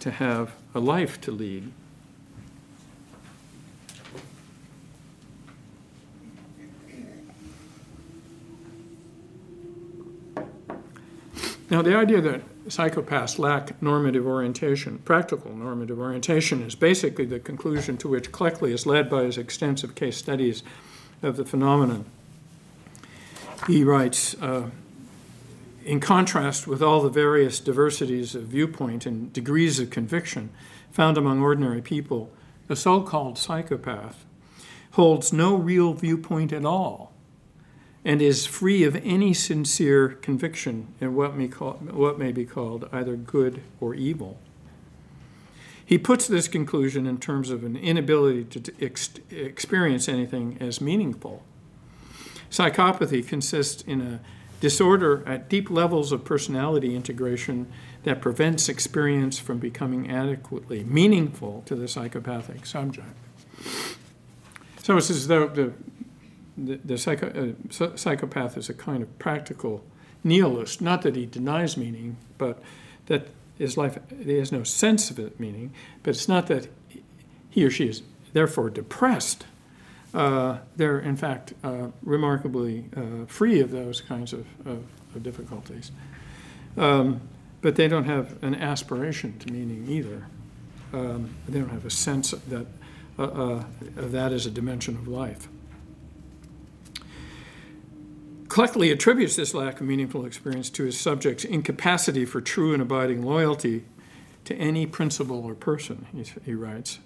[0.00, 1.70] to have a life to lead.
[11.70, 17.96] Now, the idea that psychopaths lack normative orientation, practical normative orientation, is basically the conclusion
[17.98, 20.62] to which Cleckley is led by his extensive case studies
[21.22, 22.04] of the phenomenon.
[23.66, 24.70] He writes, uh,
[25.84, 30.50] in contrast with all the various diversities of viewpoint and degrees of conviction
[30.92, 32.30] found among ordinary people,
[32.66, 34.24] the so called psychopath
[34.92, 37.07] holds no real viewpoint at all
[38.04, 42.88] and is free of any sincere conviction in what may, call, what may be called
[42.92, 44.38] either good or evil.
[45.84, 51.42] He puts this conclusion in terms of an inability to ex- experience anything as meaningful.
[52.50, 54.20] Psychopathy consists in a
[54.60, 57.70] disorder at deep levels of personality integration
[58.04, 63.08] that prevents experience from becoming adequately meaningful to the psychopathic subject.
[64.82, 65.72] So it's as though the,
[66.66, 69.84] the, the psycho, uh, psychopath is a kind of practical
[70.24, 72.60] nihilist, not that he denies meaning, but
[73.06, 76.68] that his life, he has no sense of it meaning, but it's not that
[77.50, 79.44] he or she is therefore depressed.
[80.14, 84.82] Uh, they're, in fact, uh, remarkably uh, free of those kinds of, of,
[85.14, 85.92] of difficulties.
[86.76, 87.20] Um,
[87.60, 90.26] but they don't have an aspiration to meaning either.
[90.92, 92.66] Um, they don't have a sense that
[93.18, 93.64] uh, uh,
[93.96, 95.48] that as a dimension of life.
[98.48, 103.22] Cleckley attributes this lack of meaningful experience to his subject's incapacity for true and abiding
[103.22, 103.84] loyalty
[104.44, 106.98] to any principle or person, he, he writes.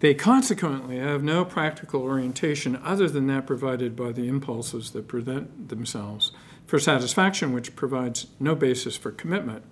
[0.00, 5.68] They consequently have no practical orientation other than that provided by the impulses that present
[5.68, 6.32] themselves
[6.66, 9.62] for satisfaction, which provides no basis for commitment.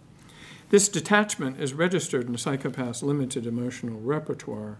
[0.68, 4.78] This detachment is registered in a psychopath's limited emotional repertoire.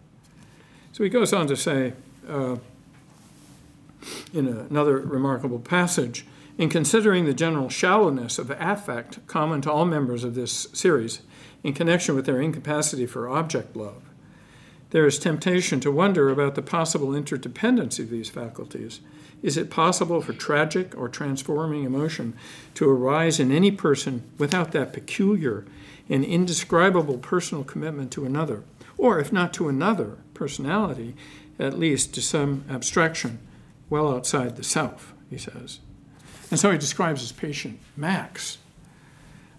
[0.93, 1.95] So he goes on to say,
[2.29, 2.57] uh,
[4.33, 6.27] in another remarkable passage,
[6.59, 11.23] in considering the general shallowness of affect common to all members of this series
[11.65, 14.03] in connection with their incapacity for object love,
[14.91, 19.01] there is temptation to wonder about the possible interdependency of these faculties.
[19.43, 22.35] Is it possible for tragic or transforming emotion
[22.75, 25.65] to arise in any person without that peculiar
[26.09, 28.65] and indescribable personal commitment to another?
[28.99, 31.15] Or, if not to another personality,
[31.59, 33.39] at least to some abstraction
[33.91, 35.81] well outside the self, he says.
[36.51, 38.59] And so he describes his patient, Max.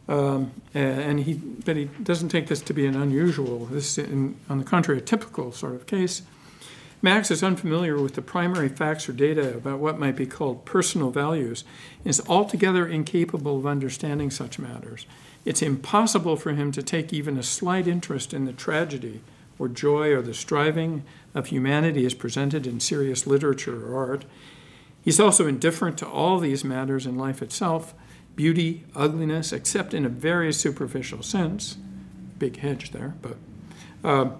[0.07, 4.35] Um, and he, but he doesn't take this to be an unusual, this is, in,
[4.49, 6.23] on the contrary, a typical sort of case.
[7.01, 11.09] Max is unfamiliar with the primary facts or data about what might be called personal
[11.09, 11.63] values
[12.05, 15.05] is altogether incapable of understanding such matters.
[15.43, 19.21] It's impossible for him to take even a slight interest in the tragedy
[19.57, 24.25] or joy or the striving of humanity as presented in serious literature or art.
[25.03, 27.93] He's also indifferent to all these matters in life itself
[28.35, 31.77] beauty, ugliness, except in a very superficial sense.
[32.39, 33.37] Big hedge there, but.
[34.03, 34.31] Uh,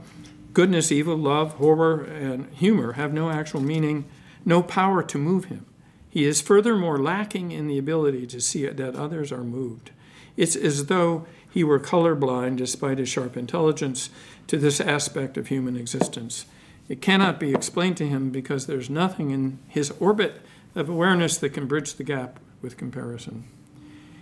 [0.54, 4.06] goodness, evil, love, horror, and humor have no actual meaning,
[4.46, 5.66] no power to move him.
[6.10, 9.92] He is furthermore lacking in the ability to see that others are moved.
[10.36, 14.10] It's as though he were colorblind, despite his sharp intelligence,
[14.48, 16.46] to this aspect of human existence.
[16.92, 20.42] It cannot be explained to him because there's nothing in his orbit
[20.76, 23.46] of awareness that can bridge the gap with comparison.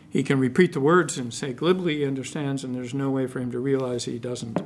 [0.07, 3.39] He can repeat the words and say glibly he understands, and there's no way for
[3.39, 4.61] him to realize he doesn't.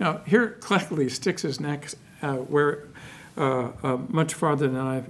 [0.00, 1.88] Now, here Cleckley sticks his neck
[2.20, 2.88] uh, where
[3.36, 5.04] uh, uh, much farther than I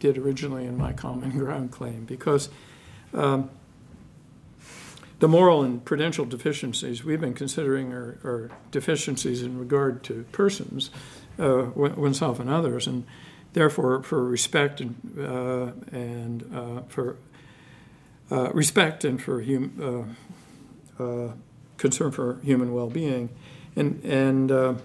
[0.00, 2.48] did originally in my common ground claim, because
[3.14, 3.48] um,
[5.22, 10.90] the moral and prudential deficiencies we've been considering are, are deficiencies in regard to persons,
[11.38, 13.06] uh, oneself and others, and
[13.52, 17.18] therefore for respect and, uh, and uh, for
[18.32, 20.16] uh, respect and for hum,
[20.98, 21.32] uh, uh,
[21.76, 23.28] concern for human well-being,
[23.76, 24.80] and and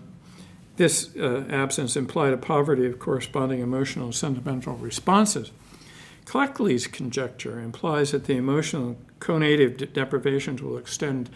[0.76, 5.52] this absence implied a poverty of corresponding emotional and sentimental responses.
[6.26, 11.30] Cleckley's conjecture implies that the emotional conative de- deprivations will extend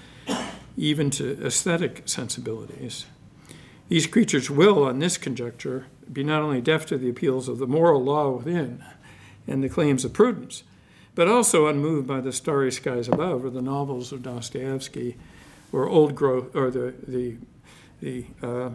[0.78, 3.06] even to aesthetic sensibilities.
[3.90, 7.68] These creatures will, on this conjecture, be not only deaf to the appeals of the
[7.68, 8.84] moral law within
[9.48, 10.64] and the claims of prudence,
[11.14, 15.18] but also unmoved by the starry skies above, or the novels of Dostoevsky,
[15.72, 17.36] or old growth, or the the
[18.02, 18.70] the uh,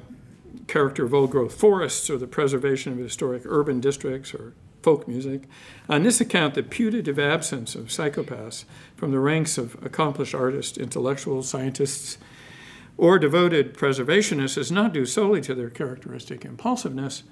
[0.67, 4.53] character of old growth forests, or the preservation of historic urban districts, or
[4.87, 5.43] folk music.
[5.89, 11.49] On this account, the putative absence of psychopaths from the ranks of accomplished artists, intellectuals,
[11.49, 12.19] scientists,
[12.97, 17.25] or devoted preservationists is not due solely to their characteristic impulsiveness.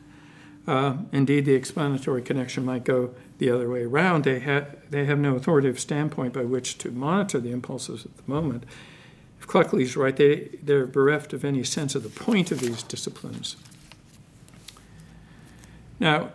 [0.66, 4.24] Uh, indeed, the explanatory connection might go the other way around.
[4.24, 8.24] They, ha- they have no authoritative standpoint by which to monitor the impulses at the
[8.26, 8.64] moment.
[9.38, 13.54] If Cleckley's right, they, they're bereft of any sense of the point of these disciplines.
[16.00, 16.32] Now,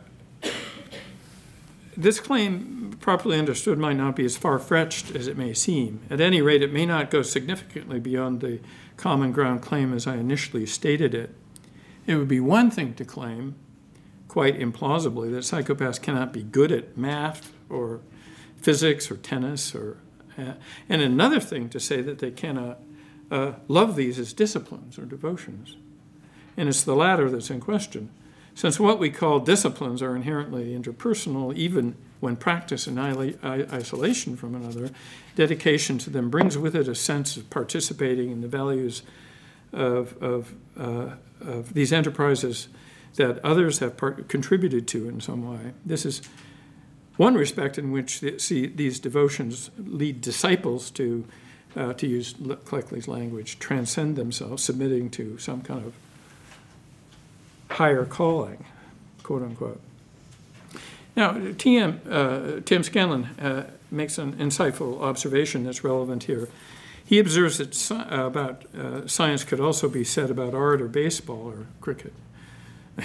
[2.00, 6.00] this claim, properly understood, might not be as far fetched as it may seem.
[6.10, 8.62] At any rate, it may not go significantly beyond the
[8.96, 11.36] common ground claim as I initially stated it.
[12.08, 13.56] It would be one thing to claim
[14.30, 18.00] quite implausibly that psychopaths cannot be good at math or
[18.58, 19.98] physics or tennis or
[20.38, 20.54] uh,
[20.88, 22.80] and another thing to say that they cannot
[23.32, 25.76] uh, love these as disciplines or devotions
[26.56, 28.10] and it's the latter that's in question
[28.60, 34.90] since what we call disciplines are inherently interpersonal even when practiced in isolation from another
[35.38, 39.02] dedication to them brings with it a sense of participating in the values
[39.72, 42.68] of, of, uh, of these enterprises
[43.16, 45.72] that others have part- contributed to in some way.
[45.86, 46.22] This is
[47.16, 51.24] one respect in which the, see, these devotions lead disciples to,
[51.78, 55.94] uh, to use Cleckley's language, transcend themselves, submitting to some kind of
[57.70, 58.66] higher calling,
[59.24, 59.82] quote unquote.
[61.16, 66.48] Now, TM, uh, Tim Scanlon uh, makes an insightful observation that's relevant here.
[67.04, 71.48] He observes that uh, about uh, science could also be said about art or baseball
[71.48, 72.14] or cricket.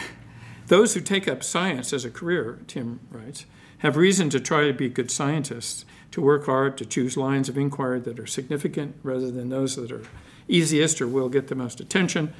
[0.66, 3.46] Those who take up science as a career, Tim writes,
[3.78, 7.58] have reason to try to be good scientists, to work hard, to choose lines of
[7.58, 10.04] inquiry that are significant rather than those that are
[10.48, 12.32] easiest or will get the most attention,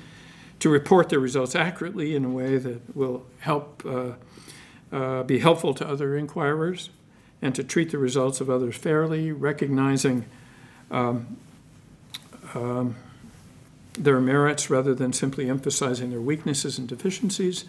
[0.60, 4.12] to report their results accurately in a way that will help uh,
[4.92, 6.90] uh, be helpful to other inquirers,
[7.42, 10.24] and to treat the results of others fairly, recognizing
[10.90, 11.36] um,
[12.54, 12.96] um,
[13.98, 17.64] their merits rather than simply emphasizing their weaknesses and deficiencies.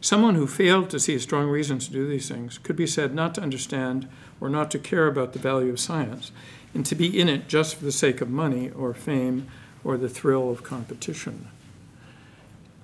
[0.00, 3.34] Someone who failed to see strong reasons to do these things could be said not
[3.34, 4.08] to understand
[4.40, 6.30] or not to care about the value of science,
[6.72, 9.48] and to be in it just for the sake of money or fame
[9.82, 11.48] or the thrill of competition.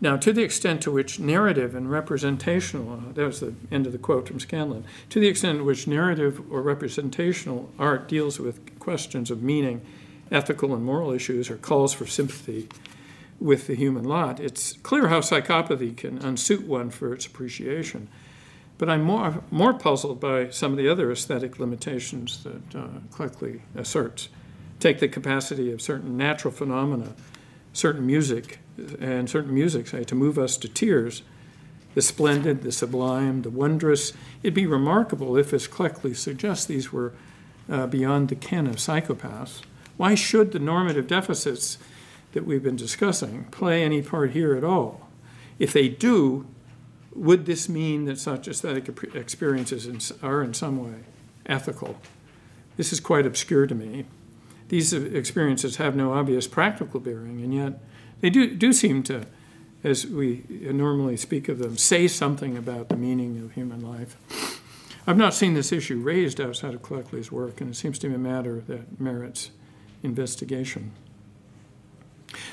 [0.04, 3.98] Now, to the extent to which narrative and representational, that was the end of the
[3.98, 9.30] quote from Scanlon, to the extent to which narrative or representational art deals with questions
[9.30, 9.80] of meaning,
[10.30, 12.68] ethical and moral issues, or calls for sympathy
[13.40, 18.08] with the human lot, it's clear how psychopathy can unsuit one for its appreciation.
[18.76, 23.62] But I'm more, more puzzled by some of the other aesthetic limitations that uh, Cleckley
[23.74, 24.28] asserts.
[24.80, 27.14] Take the capacity of certain natural phenomena,
[27.74, 28.60] certain music,
[28.98, 31.22] and certain music, say, to move us to tears,
[31.94, 34.14] the splendid, the sublime, the wondrous.
[34.42, 37.12] It'd be remarkable if, as Cleckley suggests, these were
[37.70, 39.60] uh, beyond the ken of psychopaths.
[39.96, 41.78] Why should the normative deficits
[42.32, 45.08] that we've been discussing play any part here at all?
[45.58, 46.46] If they do,
[47.14, 51.00] would this mean that such aesthetic experiences are in some way
[51.46, 52.00] ethical?
[52.76, 54.04] This is quite obscure to me.
[54.74, 57.74] These experiences have no obvious practical bearing, and yet
[58.20, 59.24] they do, do seem to,
[59.84, 64.16] as we normally speak of them, say something about the meaning of human life.
[65.06, 68.16] I've not seen this issue raised outside of Cleckley's work, and it seems to be
[68.16, 69.52] a matter that merits
[70.02, 70.90] investigation.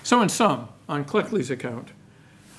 [0.03, 1.87] So, in sum, on Cleckley's account,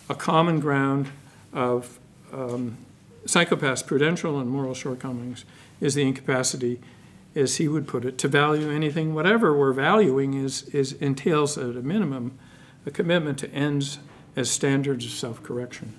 [0.09, 1.09] a common ground
[1.53, 2.01] of
[2.33, 2.79] um,
[3.27, 5.45] psychopaths' prudential and moral shortcomings
[5.81, 6.81] is the incapacity,
[7.35, 11.77] as he would put it, to value anything, whatever we're valuing is, is entails at
[11.77, 12.39] a minimum
[12.85, 13.99] a commitment to ends
[14.37, 15.95] as standards of self correction.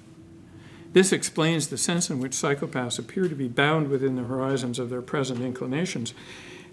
[0.93, 4.89] This explains the sense in which psychopaths appear to be bound within the horizons of
[4.89, 6.13] their present inclinations.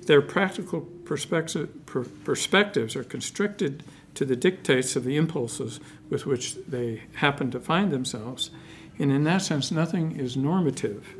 [0.02, 3.82] Their practical perspectives are constricted
[4.14, 5.80] to the dictates of the impulses
[6.10, 8.50] with which they happen to find themselves,
[8.98, 11.14] and in that sense, nothing is normative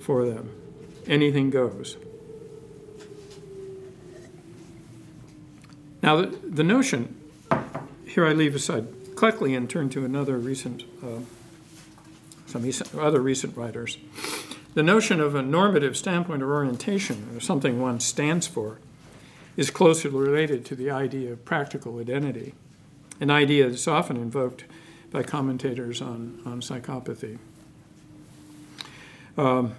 [0.00, 0.50] for them.
[1.06, 1.96] Anything goes.
[6.02, 7.16] Now, the, the notion
[8.06, 11.20] here I leave aside Cleckley and turn to another recent, uh,
[12.46, 13.96] some other recent writers.
[14.74, 18.78] The notion of a normative standpoint or orientation, or something one stands for,
[19.56, 22.54] is closely related to the idea of practical identity,
[23.20, 24.64] an idea that's often invoked
[25.10, 27.38] by commentators on, on psychopathy.
[29.36, 29.74] Um,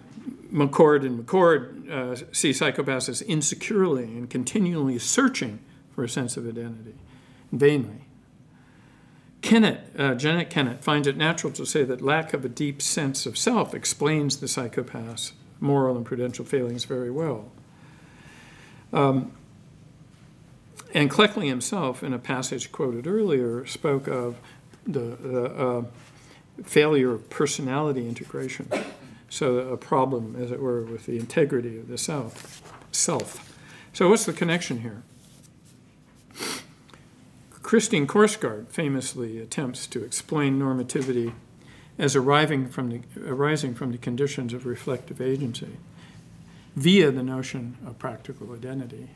[0.51, 5.59] McCord and McCord uh, see psychopaths as insecurely and continually searching
[5.93, 6.95] for a sense of identity,
[7.51, 8.05] vainly.
[9.41, 13.25] Kennett, uh, Janet Kennett, finds it natural to say that lack of a deep sense
[13.25, 17.51] of self explains the psychopath's moral and prudential failings very well.
[18.93, 19.33] Um,
[20.93, 24.37] and Cleckley himself, in a passage quoted earlier, spoke of
[24.85, 25.83] the, the uh,
[26.63, 28.69] failure of personality integration.
[29.29, 32.61] So, a problem, as it were, with the integrity of the self.
[32.91, 33.57] self.
[33.91, 35.01] So, what's the connection here?
[37.63, 41.33] Christine Korsgaard famously attempts to explain normativity
[41.97, 45.77] as arriving from the, arising from the conditions of reflective agency
[46.75, 49.09] via the notion of practical identity.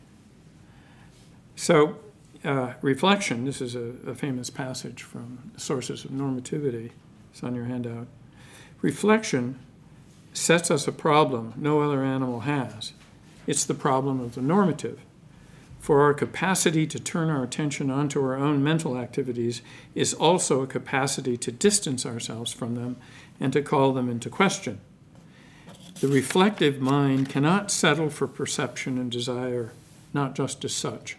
[1.56, 1.98] So,
[2.46, 6.92] uh, reflection, this is a, a, famous passage from Sources of Normativity,
[7.32, 8.08] it's on your handout.
[8.82, 9.60] Reflection
[10.34, 12.94] sets us a problem no other animal has.
[13.48, 15.00] It's the problem of the normative.
[15.80, 19.62] For our capacity to turn our attention onto our own mental activities
[19.96, 22.98] is also a capacity to distance ourselves from them
[23.40, 24.80] and to call them into question.
[26.00, 29.72] The reflective mind cannot settle for perception and desire,
[30.14, 31.18] not just as such.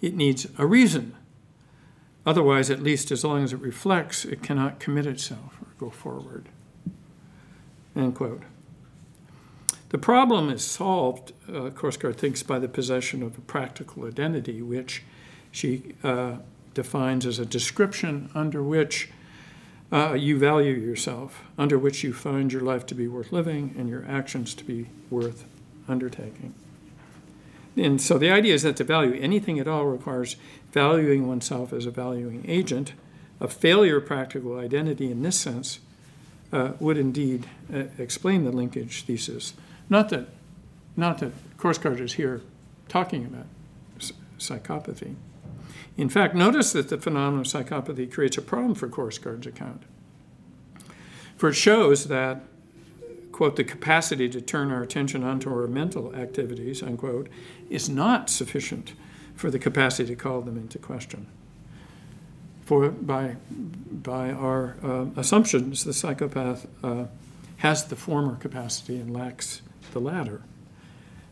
[0.00, 1.14] It needs a reason.
[2.26, 6.48] Otherwise, at least as long as it reflects, it cannot commit itself or go forward.
[7.96, 8.42] End quote.
[9.90, 15.02] The problem is solved, uh, Korsgaard thinks, by the possession of a practical identity, which
[15.50, 16.36] she uh,
[16.74, 19.10] defines as a description under which
[19.92, 23.88] uh, you value yourself, under which you find your life to be worth living and
[23.88, 25.44] your actions to be worth
[25.88, 26.54] undertaking.
[27.76, 30.36] And so the idea is that to value anything at all requires
[30.72, 32.92] valuing oneself as a valuing agent.
[33.40, 35.80] A failure of practical identity in this sense
[36.52, 39.54] uh, would indeed uh, explain the linkage thesis.
[39.90, 40.28] Not that,
[40.96, 42.40] not that Korsgaard is here
[42.88, 43.46] talking about
[44.38, 45.16] psychopathy.
[45.96, 49.82] In fact, notice that the phenomenon of psychopathy creates a problem for Korsgaard's account.
[51.36, 52.42] For it shows that,
[53.32, 57.28] quote, the capacity to turn our attention onto our mental activities, unquote,
[57.68, 58.94] is not sufficient
[59.34, 61.26] for the capacity to call them into question.
[62.64, 67.06] For by, by our uh, assumptions, the psychopath uh,
[67.56, 69.62] has the former capacity and lacks
[69.92, 70.42] the latter.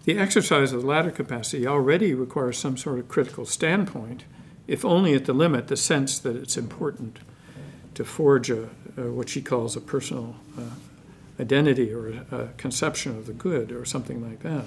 [0.05, 4.25] The exercise of the latter capacity already requires some sort of critical standpoint,
[4.67, 7.19] if only at the limit, the sense that it's important
[7.95, 10.63] to forge a, what she calls a personal uh,
[11.41, 14.65] identity or a, a conception of the good or something like that.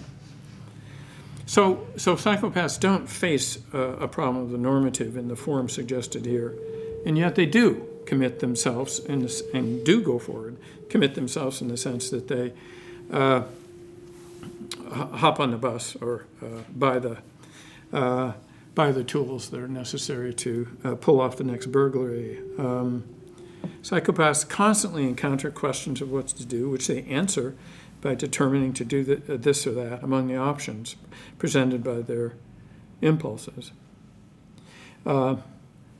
[1.46, 6.26] So, so psychopaths don't face a, a, problem of the normative in the form suggested
[6.26, 6.56] here,
[7.06, 10.58] and yet they do commit themselves this, and do go forward,
[10.90, 12.54] commit themselves in the sense that they
[13.12, 13.44] uh,
[14.92, 17.18] hop on the bus or uh, buy the
[17.94, 18.34] uh,
[18.74, 22.40] buy the tools that are necessary to uh, pull off the next burglary.
[22.58, 23.04] Um,
[23.82, 27.56] psychopaths constantly encounter questions of what to do, which they answer
[28.00, 30.96] by determining to do this or that among the options
[31.38, 32.34] presented by their
[33.02, 33.72] impulses.
[35.06, 35.38] Uh,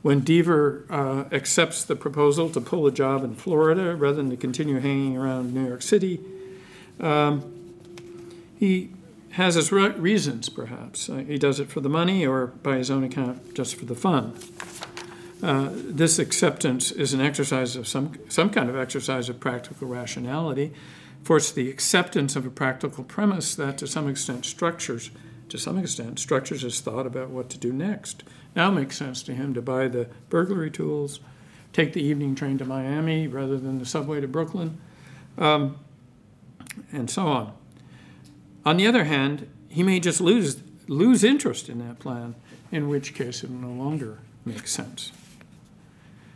[0.02, 4.36] when Deaver uh, accepts the proposal to pull a job in Florida rather than to
[4.36, 6.20] continue hanging around New York City,
[6.98, 7.51] um,
[8.62, 8.90] he
[9.30, 11.08] has his re- reasons, perhaps.
[11.08, 13.96] Uh, he does it for the money or, by his own account, just for the
[13.96, 14.38] fun.
[15.42, 20.72] Uh, this acceptance is an exercise of some, some kind of exercise of practical rationality,
[21.24, 25.10] for it's the acceptance of a practical premise that, to some extent, structures,
[25.48, 28.22] to some extent, structures his thought about what to do next.
[28.54, 31.18] Now it makes sense to him to buy the burglary tools,
[31.72, 34.78] take the evening train to Miami rather than the subway to Brooklyn,
[35.36, 35.80] um,
[36.92, 37.54] and so on.
[38.64, 42.34] On the other hand, he may just lose, lose interest in that plan,
[42.70, 45.12] in which case it no longer makes sense.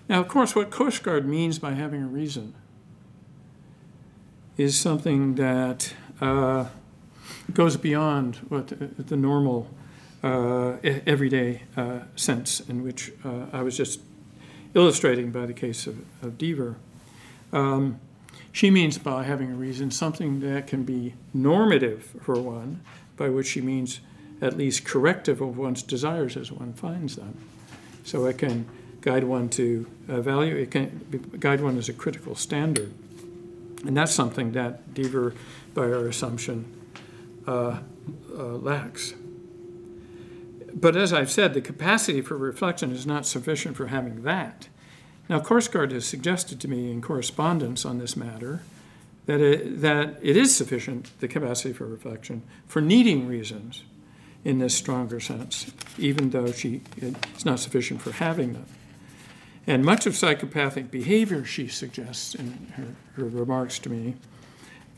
[0.09, 2.55] Now, of course, what Korsgaard means by having a reason
[4.57, 6.67] is something that uh,
[7.53, 9.69] goes beyond what the, the normal,
[10.23, 14.01] uh, everyday uh, sense in which uh, I was just
[14.75, 16.77] illustrating by the case of, of Deaver.
[17.53, 18.01] Um,
[18.57, 22.81] she means by having a reason something that can be normative for one,
[23.19, 24.01] by which she means
[24.41, 27.37] at least corrective of one's desires as one finds them.
[28.05, 28.67] So it can
[29.03, 32.95] guide one to value, it can guide one as a critical standard.
[33.85, 35.35] And that's something that Deaver,
[35.75, 36.65] by our assumption,
[37.47, 37.81] uh,
[38.35, 39.13] uh, lacks.
[40.73, 44.69] But as I've said, the capacity for reflection is not sufficient for having that.
[45.29, 48.63] Now, Korsgaard has suggested to me in correspondence on this matter
[49.27, 53.83] that it, that it is sufficient, the capacity for reflection, for needing reasons
[54.45, 58.67] in this stronger sense, even though she, it's not sufficient for having them.
[59.67, 64.15] And much of psychopathic behavior, she suggests in her, her remarks to me,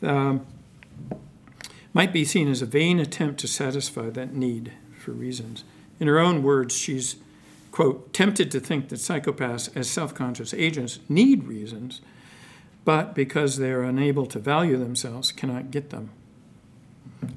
[0.02, 0.46] um,
[1.94, 5.64] might be seen as a vain attempt to satisfy that need for reasons.
[5.98, 7.16] In her own words, she's
[7.70, 12.00] quote, tempted to think that psychopaths, as self conscious agents, need reasons,
[12.84, 16.10] but because they are unable to value themselves, cannot get them,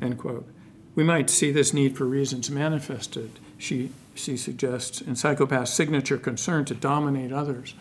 [0.01, 0.47] end quote.
[0.95, 6.65] We might see this need for reasons manifested, she, she suggests, in psychopaths' signature concern
[6.65, 7.75] to dominate others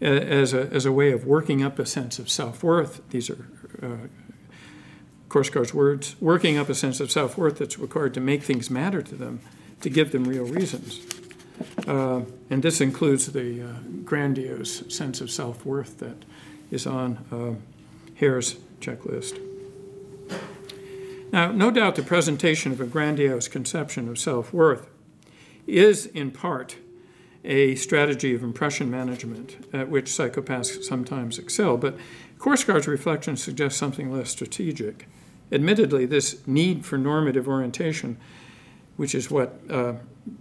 [0.00, 3.00] as a, as a way of working up a sense of self worth.
[3.10, 3.46] These are
[3.80, 4.08] uh,
[5.28, 9.02] Korsgaard's words working up a sense of self worth that's required to make things matter
[9.02, 9.40] to them,
[9.80, 11.00] to give them real reasons.
[11.86, 13.72] Uh, and this includes the uh,
[14.04, 16.24] grandiose sense of self worth that
[16.70, 17.54] is on uh,
[18.14, 19.40] Hare's checklist.
[21.32, 24.88] Now, no doubt the presentation of a grandiose conception of self worth
[25.66, 26.76] is, in part,
[27.44, 31.96] a strategy of impression management at which psychopaths sometimes excel, but
[32.38, 35.08] Korsgaard's reflection suggests something less strategic.
[35.50, 38.16] Admittedly, this need for normative orientation,
[39.02, 39.94] which is what uh,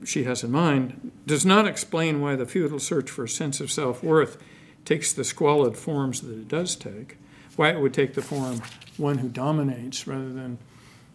[0.06, 3.72] she has in mind, does not explain why the futile search for a sense of
[3.72, 4.38] self worth
[4.86, 7.18] takes the squalid forms that it does take,
[7.56, 8.62] why it would take the form
[8.98, 10.60] one who dominates rather than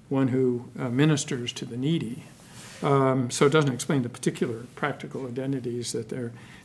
[0.09, 2.25] one who uh, ministers to the needy.
[2.83, 6.09] Um, so it doesn't explain the particular practical identities that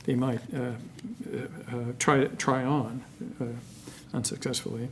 [0.06, 1.38] they might uh, uh,
[1.72, 3.04] uh, try, try on
[3.40, 3.46] uh,
[4.18, 4.90] unsuccessfully.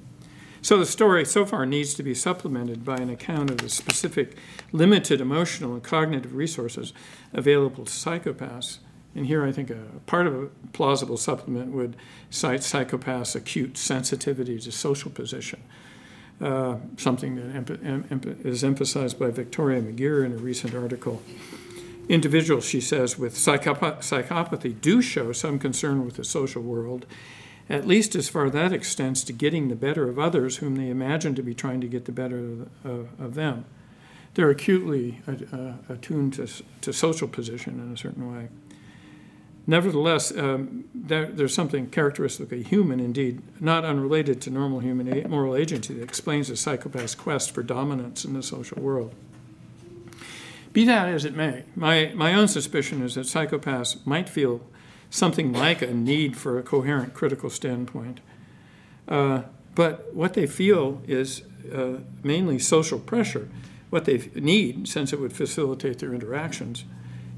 [0.62, 4.36] So the story so far needs to be supplemented by an account of the specific
[4.72, 6.94] limited emotional and cognitive resources
[7.34, 8.80] available to psychopaths.
[9.16, 11.96] And here I think a part of a plausible supplement would
[12.30, 15.62] cite psychopaths' acute sensitivity to social position,
[16.42, 21.22] uh, something that emp- em- is emphasized by Victoria McGeer in a recent article.
[22.08, 27.06] Individuals, she says, with psychop- psychopathy do show some concern with the social world
[27.70, 31.36] at least as far that extends to getting the better of others whom they imagine
[31.36, 33.66] to be trying to get the better of, of, of them.
[34.34, 36.48] They're acutely uh, attuned to,
[36.82, 38.50] to social position in a certain way.
[39.68, 45.56] Nevertheless, um, there, there's something characteristically human, indeed, not unrelated to normal human a- moral
[45.56, 49.14] agency, that explains the psychopath's quest for dominance in the social world.
[50.74, 54.62] Be that as it may, my, my own suspicion is that psychopaths might feel
[55.10, 58.20] something like a need for a coherent critical standpoint.
[59.08, 59.44] Uh,
[59.76, 61.44] but what they feel is
[61.74, 63.50] uh, mainly social pressure.
[63.90, 66.86] What they need, since it would facilitate their interactions,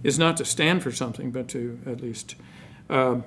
[0.03, 2.35] is not to stand for something, but to at least
[2.89, 3.21] uh,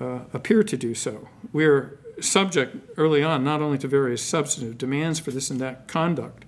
[0.00, 1.28] uh appear to do so.
[1.52, 6.44] We're subject early on not only to various substantive demands for this and that conduct,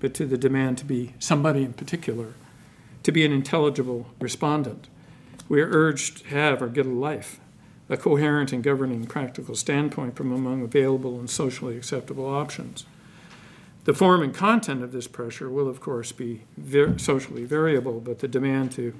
[0.00, 2.34] but to the demand to be somebody in particular,
[3.02, 4.88] to be an intelligible respondent
[5.48, 7.40] we are urged to have or get a life,
[7.88, 12.84] a coherent and governing practical standpoint from among available and socially acceptable options.
[13.84, 18.18] The form and content of this pressure will, of course, be ver- socially variable, but
[18.18, 18.94] the demand to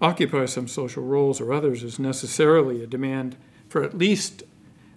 [0.00, 3.36] occupy some social roles or others is necessarily a demand
[3.68, 4.44] for at least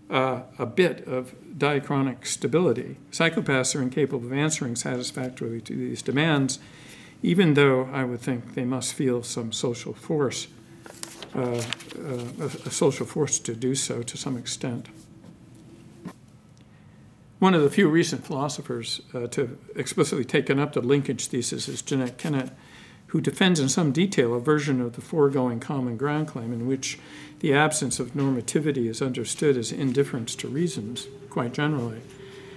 [0.09, 2.97] uh, a bit of diachronic stability.
[3.11, 6.59] Psychopaths are incapable of answering satisfactorily to these demands
[7.23, 10.47] even though I would think they must feel some social force,
[11.33, 11.63] uh, uh,
[12.39, 14.89] a, social force to do so to some extent.
[17.39, 21.81] One of the few recent philosophers uh, to explicitly taken up the linkage thesis is
[21.81, 22.51] Jeanette Kennett,
[23.07, 26.99] who defends in some detail a version of the foregoing common ground claim in which
[27.39, 32.01] the absence of normativity is understood as indifference to reasons, quite generally.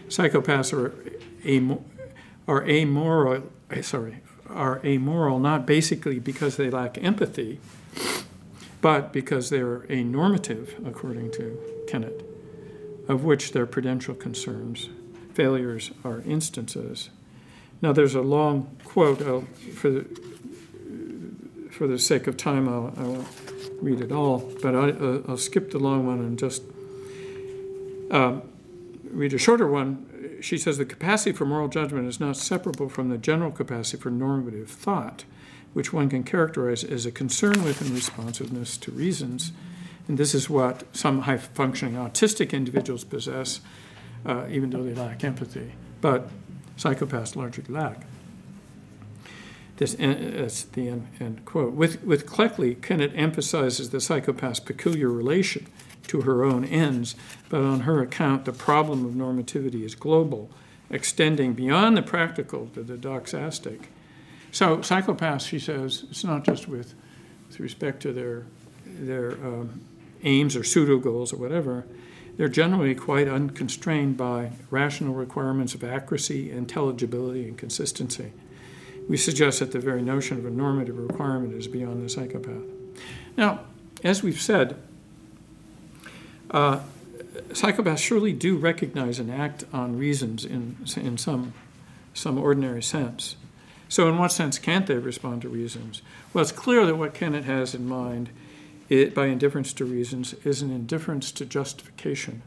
[0.09, 0.95] Psychopaths are,
[2.49, 4.21] are amoral, eh, sorry,
[4.51, 7.61] are amoral not basically because they lack empathy,
[8.81, 12.25] but because they're normative, according to Kennett,
[13.09, 14.89] of which their prudential concerns.
[15.35, 17.11] Failures are instances.
[17.83, 19.43] Now, there's a long quote I'll,
[19.75, 20.07] for, the,
[21.71, 23.29] for the sake of time, I'll, I won't
[23.81, 26.63] read it all, but I, will skip the long one and just
[28.11, 28.41] uh,
[29.11, 30.07] read a shorter one
[30.41, 34.11] she says the capacity for moral judgment is not separable from the general capacity for
[34.11, 35.25] normative thought,
[35.73, 39.53] which one can characterize as a concern with and responsiveness to reasons.
[40.09, 43.61] And this is what some high functioning autistic individuals possess,
[44.25, 45.73] uh, even though they lack empathy.
[46.01, 46.29] But
[46.77, 48.07] psychopaths largely lack.
[49.77, 51.73] This, that's the end, end quote.
[51.73, 55.67] With, with Cleckley, Kennett emphasizes the psychopath's peculiar relation
[56.09, 57.15] to her own ends,
[57.49, 60.51] but on her account, the problem of normativity is global,
[60.91, 63.85] extending beyond the practical to the doxastic.
[64.53, 66.95] So, psychopaths, she says, it's not just with,
[67.49, 68.47] with respect to their,
[68.87, 69.81] their um,
[70.23, 71.85] aims or pseudo goals or whatever,
[72.37, 78.33] they're generally quite unconstrained by rational requirements of accuracy, intelligibility, and consistency.
[79.09, 82.65] We suggest that the very notion of a normative requirement is beyond the psychopath.
[83.37, 83.61] Now,
[84.03, 84.77] as we've said,
[86.51, 86.81] uh,
[87.51, 91.53] psychopaths surely do recognize and act on reasons in, in some,
[92.15, 93.37] some ordinary sense.
[93.89, 96.03] So, in what sense can't they respond to reasons?
[96.33, 98.31] Well, it's clear that what Kennett has in mind
[98.89, 102.43] it, by indifference to reasons is an indifference to justification.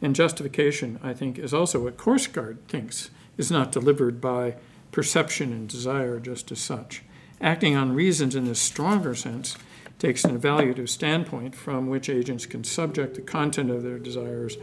[0.00, 4.56] And justification, I think, is also what Korsgaard thinks is not delivered by
[4.90, 7.02] perception and desire just as such.
[7.40, 9.56] Acting on reasons in this stronger sense
[10.02, 14.56] takes an evaluative standpoint from which agents can subject the content of their desires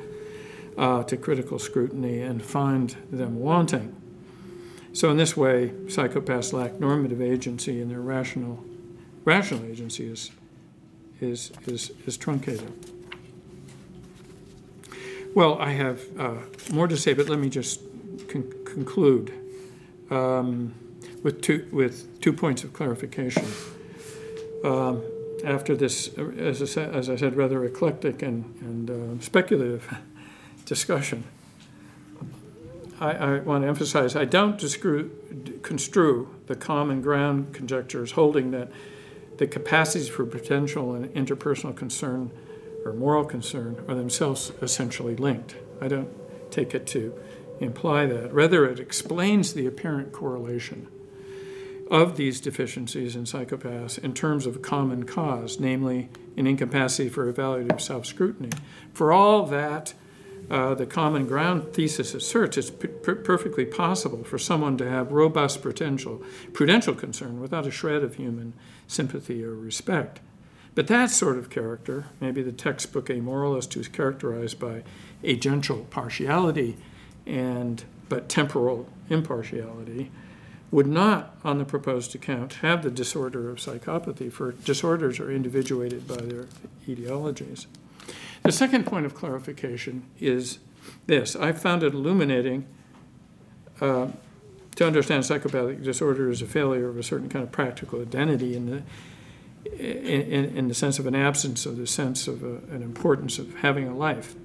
[0.77, 3.95] uh, to critical scrutiny and find them wanting.
[4.91, 8.65] So, in this way, psychopaths lack normative agency and their rational,
[9.23, 10.31] rational agency is,
[11.21, 12.73] is, is, is truncated.
[15.33, 16.33] Well, I have uh,
[16.69, 17.79] more to say, but let me just
[18.27, 19.31] con- conclude
[20.11, 20.73] um,
[21.23, 23.45] with, two, with two points of clarification.
[24.65, 25.01] Um,
[25.43, 29.93] after this, as I, said, as I said, rather eclectic and, and uh, speculative
[30.65, 31.23] discussion,
[32.99, 34.59] I, I, want to emphasize I don't
[35.63, 38.69] construe the common ground conjectures holding that
[39.37, 42.31] the capacities for potential and interpersonal concern
[42.85, 45.55] or moral concern are themselves essentially linked.
[45.79, 46.09] I don't
[46.51, 47.13] take it to
[47.59, 48.33] imply that.
[48.33, 50.87] Rather, it explains the apparent correlation
[51.89, 57.81] of these deficiencies in psychopaths in terms of common cause, namely an incapacity for evaluative
[57.81, 58.51] self scrutiny.
[58.93, 59.93] For all that
[60.49, 65.61] uh, the common ground thesis asserts, it's p- perfectly possible for someone to have robust
[65.61, 66.23] potential,
[66.53, 68.53] prudential concern without a shred of human
[68.87, 70.19] sympathy or respect.
[70.75, 74.83] But that sort of character, maybe the textbook amoralist who's characterized by
[75.23, 76.77] agential partiality
[77.25, 80.11] and but temporal impartiality,
[80.71, 86.07] would not, on the proposed account, have the disorder of psychopathy, for disorders are individuated
[86.07, 86.45] by their
[86.87, 87.65] etiologies.
[88.43, 90.59] The second point of clarification is
[91.07, 92.65] this I found it illuminating
[93.81, 94.07] uh,
[94.75, 98.65] to understand psychopathic disorder as a failure of a certain kind of practical identity in
[98.67, 98.83] the,
[99.77, 103.55] in, in the sense of an absence of the sense of a, an importance of
[103.55, 104.35] having a life.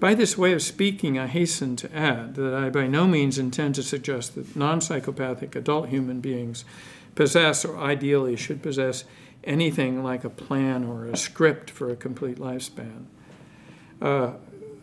[0.00, 3.74] By this way of speaking, I hasten to add that I by no means intend
[3.76, 6.64] to suggest that non psychopathic adult human beings
[7.16, 9.04] possess or ideally should possess
[9.42, 13.06] anything like a plan or a script for a complete lifespan.
[14.00, 14.32] Uh,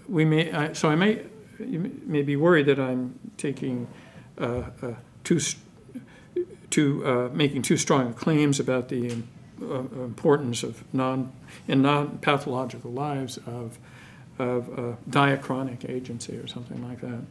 [0.09, 1.22] we may, I, so I may,
[1.59, 3.88] you may be worried that I'm taking
[4.38, 4.93] uh, uh,
[5.24, 5.39] too,
[6.70, 9.24] too uh, making too strong claims about the
[9.61, 11.32] uh, importance of non
[11.70, 13.80] in non pathological lives of
[14.38, 17.21] of uh, diachronic agency or something like that.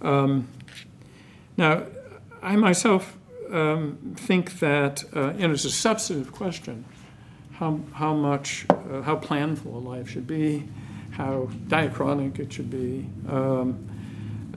[0.00, 0.48] Um,
[1.56, 1.84] now,
[2.42, 3.16] I myself
[3.50, 6.84] um, think that, uh, know, it's a substantive question
[7.58, 10.68] how, how much, uh, how planful a life should be,
[11.10, 13.06] how diachronic it should be.
[13.28, 13.84] Um,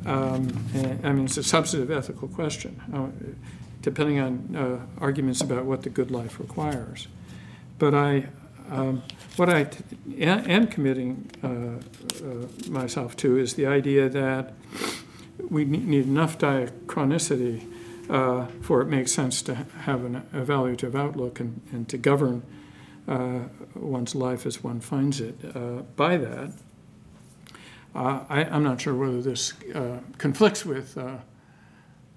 [0.05, 2.79] um, and, I mean, it's a substantive ethical question,
[3.82, 7.07] depending on uh, arguments about what the good life requires.
[7.79, 8.27] But I,
[8.72, 9.03] um,
[9.36, 9.84] what I t-
[10.24, 14.53] am committing uh, uh, myself to is the idea that
[15.49, 17.67] we need enough diachronicity
[18.09, 22.43] uh, for it makes sense to have an evaluative outlook and, and to govern
[23.07, 23.39] uh,
[23.76, 26.51] one's life as one finds it uh, by that.
[27.93, 29.53] Uh, I, am not sure whether this
[30.17, 30.97] conflicts with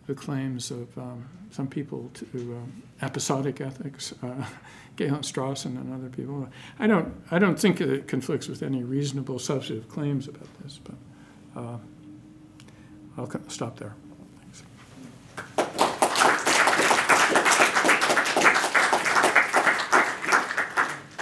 [0.07, 4.45] the claims of um, some people to um, episodic ethics, uh,
[4.97, 6.49] Galen Strawson and other people.
[6.79, 10.95] I don't, I don't think it conflicts with any reasonable substantive claims about this, but
[11.61, 11.79] uh,
[13.17, 13.95] I'll stop there.